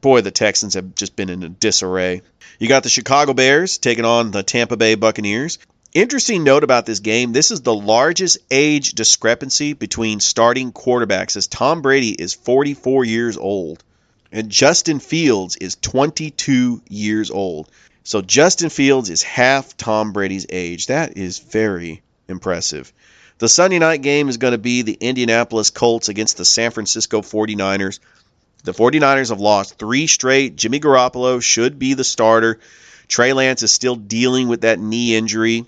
Boy, 0.00 0.20
the 0.20 0.30
Texans 0.30 0.74
have 0.74 0.94
just 0.94 1.16
been 1.16 1.28
in 1.28 1.42
a 1.42 1.48
disarray. 1.48 2.22
You 2.60 2.68
got 2.68 2.82
the 2.82 2.90
Chicago 2.90 3.32
Bears 3.32 3.78
taking 3.78 4.04
on 4.04 4.32
the 4.32 4.42
Tampa 4.42 4.76
Bay 4.76 4.94
Buccaneers. 4.94 5.58
Interesting 5.94 6.44
note 6.44 6.62
about 6.62 6.84
this 6.84 7.00
game 7.00 7.32
this 7.32 7.50
is 7.50 7.62
the 7.62 7.74
largest 7.74 8.36
age 8.50 8.92
discrepancy 8.92 9.72
between 9.72 10.20
starting 10.20 10.70
quarterbacks, 10.70 11.38
as 11.38 11.46
Tom 11.46 11.80
Brady 11.80 12.10
is 12.10 12.34
44 12.34 13.06
years 13.06 13.38
old 13.38 13.82
and 14.30 14.50
Justin 14.50 15.00
Fields 15.00 15.56
is 15.56 15.76
22 15.76 16.82
years 16.90 17.30
old. 17.30 17.70
So 18.04 18.20
Justin 18.20 18.68
Fields 18.68 19.08
is 19.08 19.22
half 19.22 19.74
Tom 19.78 20.12
Brady's 20.12 20.44
age. 20.50 20.88
That 20.88 21.16
is 21.16 21.38
very 21.38 22.02
impressive. 22.28 22.92
The 23.38 23.48
Sunday 23.48 23.78
night 23.78 24.02
game 24.02 24.28
is 24.28 24.36
going 24.36 24.52
to 24.52 24.58
be 24.58 24.82
the 24.82 24.98
Indianapolis 25.00 25.70
Colts 25.70 26.10
against 26.10 26.36
the 26.36 26.44
San 26.44 26.72
Francisco 26.72 27.22
49ers. 27.22 28.00
The 28.62 28.72
49ers 28.72 29.30
have 29.30 29.40
lost 29.40 29.78
three 29.78 30.06
straight. 30.06 30.56
Jimmy 30.56 30.80
Garoppolo 30.80 31.42
should 31.42 31.78
be 31.78 31.94
the 31.94 32.04
starter. 32.04 32.58
Trey 33.08 33.32
Lance 33.32 33.62
is 33.62 33.72
still 33.72 33.96
dealing 33.96 34.48
with 34.48 34.60
that 34.62 34.78
knee 34.78 35.16
injury. 35.16 35.66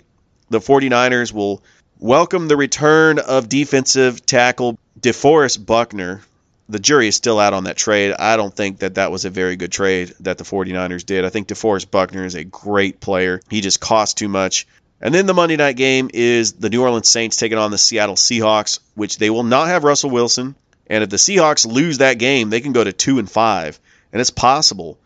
The 0.49 0.59
49ers 0.59 1.33
will 1.33 1.63
welcome 1.99 2.47
the 2.47 2.57
return 2.57 3.17
of 3.17 3.49
defensive 3.49 4.25
tackle 4.25 4.77
DeForest 4.99 5.65
Buckner. 5.65 6.21
The 6.69 6.79
jury 6.79 7.07
is 7.07 7.15
still 7.15 7.39
out 7.39 7.53
on 7.53 7.65
that 7.65 7.75
trade. 7.75 8.13
I 8.17 8.37
don't 8.37 8.55
think 8.55 8.79
that 8.79 8.95
that 8.95 9.11
was 9.11 9.25
a 9.25 9.29
very 9.29 9.55
good 9.55 9.71
trade 9.71 10.13
that 10.21 10.37
the 10.37 10.43
49ers 10.43 11.05
did. 11.05 11.25
I 11.25 11.29
think 11.29 11.47
DeForest 11.47 11.91
Buckner 11.91 12.25
is 12.25 12.35
a 12.35 12.43
great 12.43 12.99
player. 12.99 13.41
He 13.49 13.61
just 13.61 13.81
costs 13.81 14.13
too 14.13 14.29
much. 14.29 14.67
And 15.01 15.13
then 15.13 15.25
the 15.25 15.33
Monday 15.33 15.57
night 15.57 15.75
game 15.75 16.09
is 16.13 16.53
the 16.53 16.69
New 16.69 16.81
Orleans 16.81 17.09
Saints 17.09 17.35
taking 17.35 17.57
on 17.57 17.71
the 17.71 17.77
Seattle 17.77 18.15
Seahawks, 18.15 18.79
which 18.95 19.17
they 19.17 19.29
will 19.29 19.43
not 19.43 19.67
have 19.67 19.83
Russell 19.83 20.11
Wilson. 20.11 20.55
And 20.93 21.03
if 21.03 21.09
the 21.09 21.17
Seahawks 21.17 21.65
lose 21.65 21.97
that 21.97 22.19
game, 22.19 22.51
they 22.51 22.61
can 22.61 22.71
go 22.71 22.83
to 22.83 22.93
2 22.93 23.17
and 23.17 23.27
5. 23.27 23.79
And 24.11 24.21
it's 24.21 24.29
possible 24.29 24.99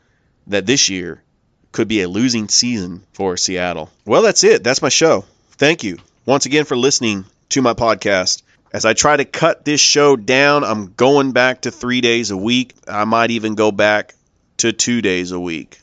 that 0.47 0.65
this 0.65 0.89
year 0.89 1.23
could 1.71 1.87
be 1.87 2.01
a 2.01 2.09
losing 2.09 2.49
season 2.49 3.03
for 3.13 3.37
Seattle. 3.37 3.89
Well, 4.03 4.21
that's 4.21 4.43
it. 4.43 4.65
That's 4.65 4.81
my 4.81 4.89
show. 4.89 5.23
Thank 5.51 5.85
you 5.85 5.97
once 6.25 6.45
again 6.45 6.65
for 6.65 6.75
listening 6.75 7.23
to 7.49 7.61
my 7.61 7.73
podcast. 7.73 8.41
As 8.73 8.83
I 8.83 8.95
try 8.95 9.15
to 9.15 9.23
cut 9.23 9.63
this 9.63 9.79
show 9.79 10.17
down, 10.17 10.65
I'm 10.65 10.91
going 10.91 11.31
back 11.31 11.61
to 11.61 11.71
3 11.71 12.01
days 12.01 12.31
a 12.31 12.37
week. 12.37 12.75
I 12.85 13.05
might 13.05 13.31
even 13.31 13.55
go 13.55 13.71
back 13.71 14.13
to 14.57 14.73
2 14.73 15.01
days 15.01 15.31
a 15.31 15.39
week, 15.39 15.79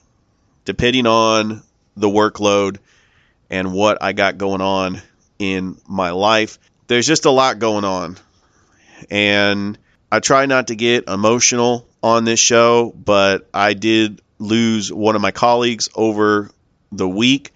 depending 0.67 1.07
on 1.07 1.62
the 1.97 2.11
workload 2.11 2.77
and 3.49 3.73
what 3.73 4.03
I 4.03 4.12
got 4.12 4.37
going 4.37 4.61
on 4.61 5.01
in 5.38 5.79
my 5.88 6.11
life. 6.11 6.59
There's 6.88 7.07
just 7.07 7.25
a 7.25 7.31
lot 7.31 7.59
going 7.59 7.87
on. 7.87 8.19
And 9.09 9.79
I 10.14 10.20
try 10.20 10.46
not 10.46 10.68
to 10.68 10.77
get 10.77 11.09
emotional 11.09 11.88
on 12.00 12.24
this 12.24 12.38
show, 12.38 12.92
but 12.92 13.48
I 13.53 13.74
did 13.74 14.22
lose 14.38 14.92
one 14.92 15.16
of 15.16 15.20
my 15.20 15.33
colleagues 15.33 15.88
over 15.92 16.53
the 16.92 17.09
week. 17.09 17.53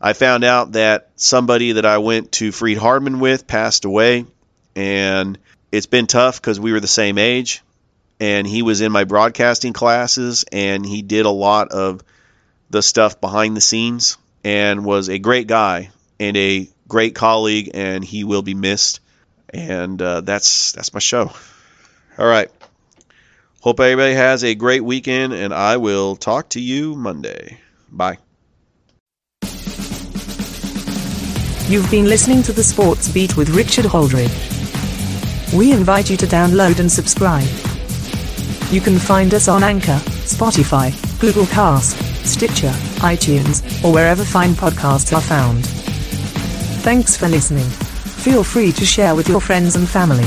I 0.00 0.12
found 0.12 0.44
out 0.44 0.72
that 0.72 1.10
somebody 1.16 1.72
that 1.72 1.84
I 1.84 1.98
went 1.98 2.30
to 2.34 2.52
Freed-Hardeman 2.52 3.18
with 3.18 3.48
passed 3.48 3.84
away, 3.84 4.26
and 4.76 5.38
it's 5.72 5.86
been 5.86 6.06
tough 6.06 6.40
because 6.40 6.60
we 6.60 6.70
were 6.70 6.78
the 6.78 6.86
same 6.86 7.18
age, 7.18 7.64
and 8.20 8.46
he 8.46 8.62
was 8.62 8.80
in 8.80 8.92
my 8.92 9.02
broadcasting 9.02 9.72
classes, 9.72 10.44
and 10.52 10.86
he 10.86 11.02
did 11.02 11.26
a 11.26 11.30
lot 11.30 11.72
of 11.72 12.04
the 12.70 12.80
stuff 12.80 13.20
behind 13.20 13.56
the 13.56 13.60
scenes 13.60 14.18
and 14.44 14.84
was 14.84 15.08
a 15.08 15.18
great 15.18 15.48
guy 15.48 15.90
and 16.20 16.36
a 16.36 16.68
great 16.86 17.16
colleague, 17.16 17.72
and 17.74 18.04
he 18.04 18.22
will 18.22 18.42
be 18.42 18.54
missed. 18.54 19.00
And 19.48 20.00
uh, 20.00 20.20
that's 20.20 20.70
that's 20.70 20.94
my 20.94 21.00
show. 21.00 21.32
All 22.18 22.26
right. 22.26 22.50
Hope 23.60 23.80
everybody 23.80 24.14
has 24.14 24.42
a 24.42 24.54
great 24.54 24.82
weekend, 24.82 25.32
and 25.32 25.52
I 25.52 25.76
will 25.76 26.16
talk 26.16 26.48
to 26.50 26.60
you 26.60 26.94
Monday. 26.96 27.58
Bye. 27.90 28.18
You've 31.68 31.90
been 31.90 32.06
listening 32.06 32.42
to 32.44 32.52
the 32.52 32.64
Sports 32.64 33.08
Beat 33.08 33.36
with 33.36 33.50
Richard 33.50 33.84
Holdridge. 33.84 34.32
We 35.56 35.72
invite 35.72 36.10
you 36.10 36.16
to 36.16 36.26
download 36.26 36.80
and 36.80 36.90
subscribe. 36.90 37.48
You 38.72 38.80
can 38.80 38.98
find 38.98 39.34
us 39.34 39.48
on 39.48 39.62
Anchor, 39.62 40.00
Spotify, 40.24 40.92
Google 41.20 41.46
Cast, 41.46 41.96
Stitcher, 42.26 42.72
iTunes, 43.00 43.62
or 43.84 43.92
wherever 43.92 44.24
fine 44.24 44.54
podcasts 44.54 45.14
are 45.14 45.20
found. 45.20 45.66
Thanks 46.82 47.16
for 47.16 47.28
listening. 47.28 47.68
Feel 47.68 48.42
free 48.42 48.72
to 48.72 48.84
share 48.84 49.14
with 49.14 49.28
your 49.28 49.40
friends 49.40 49.76
and 49.76 49.88
family. 49.88 50.26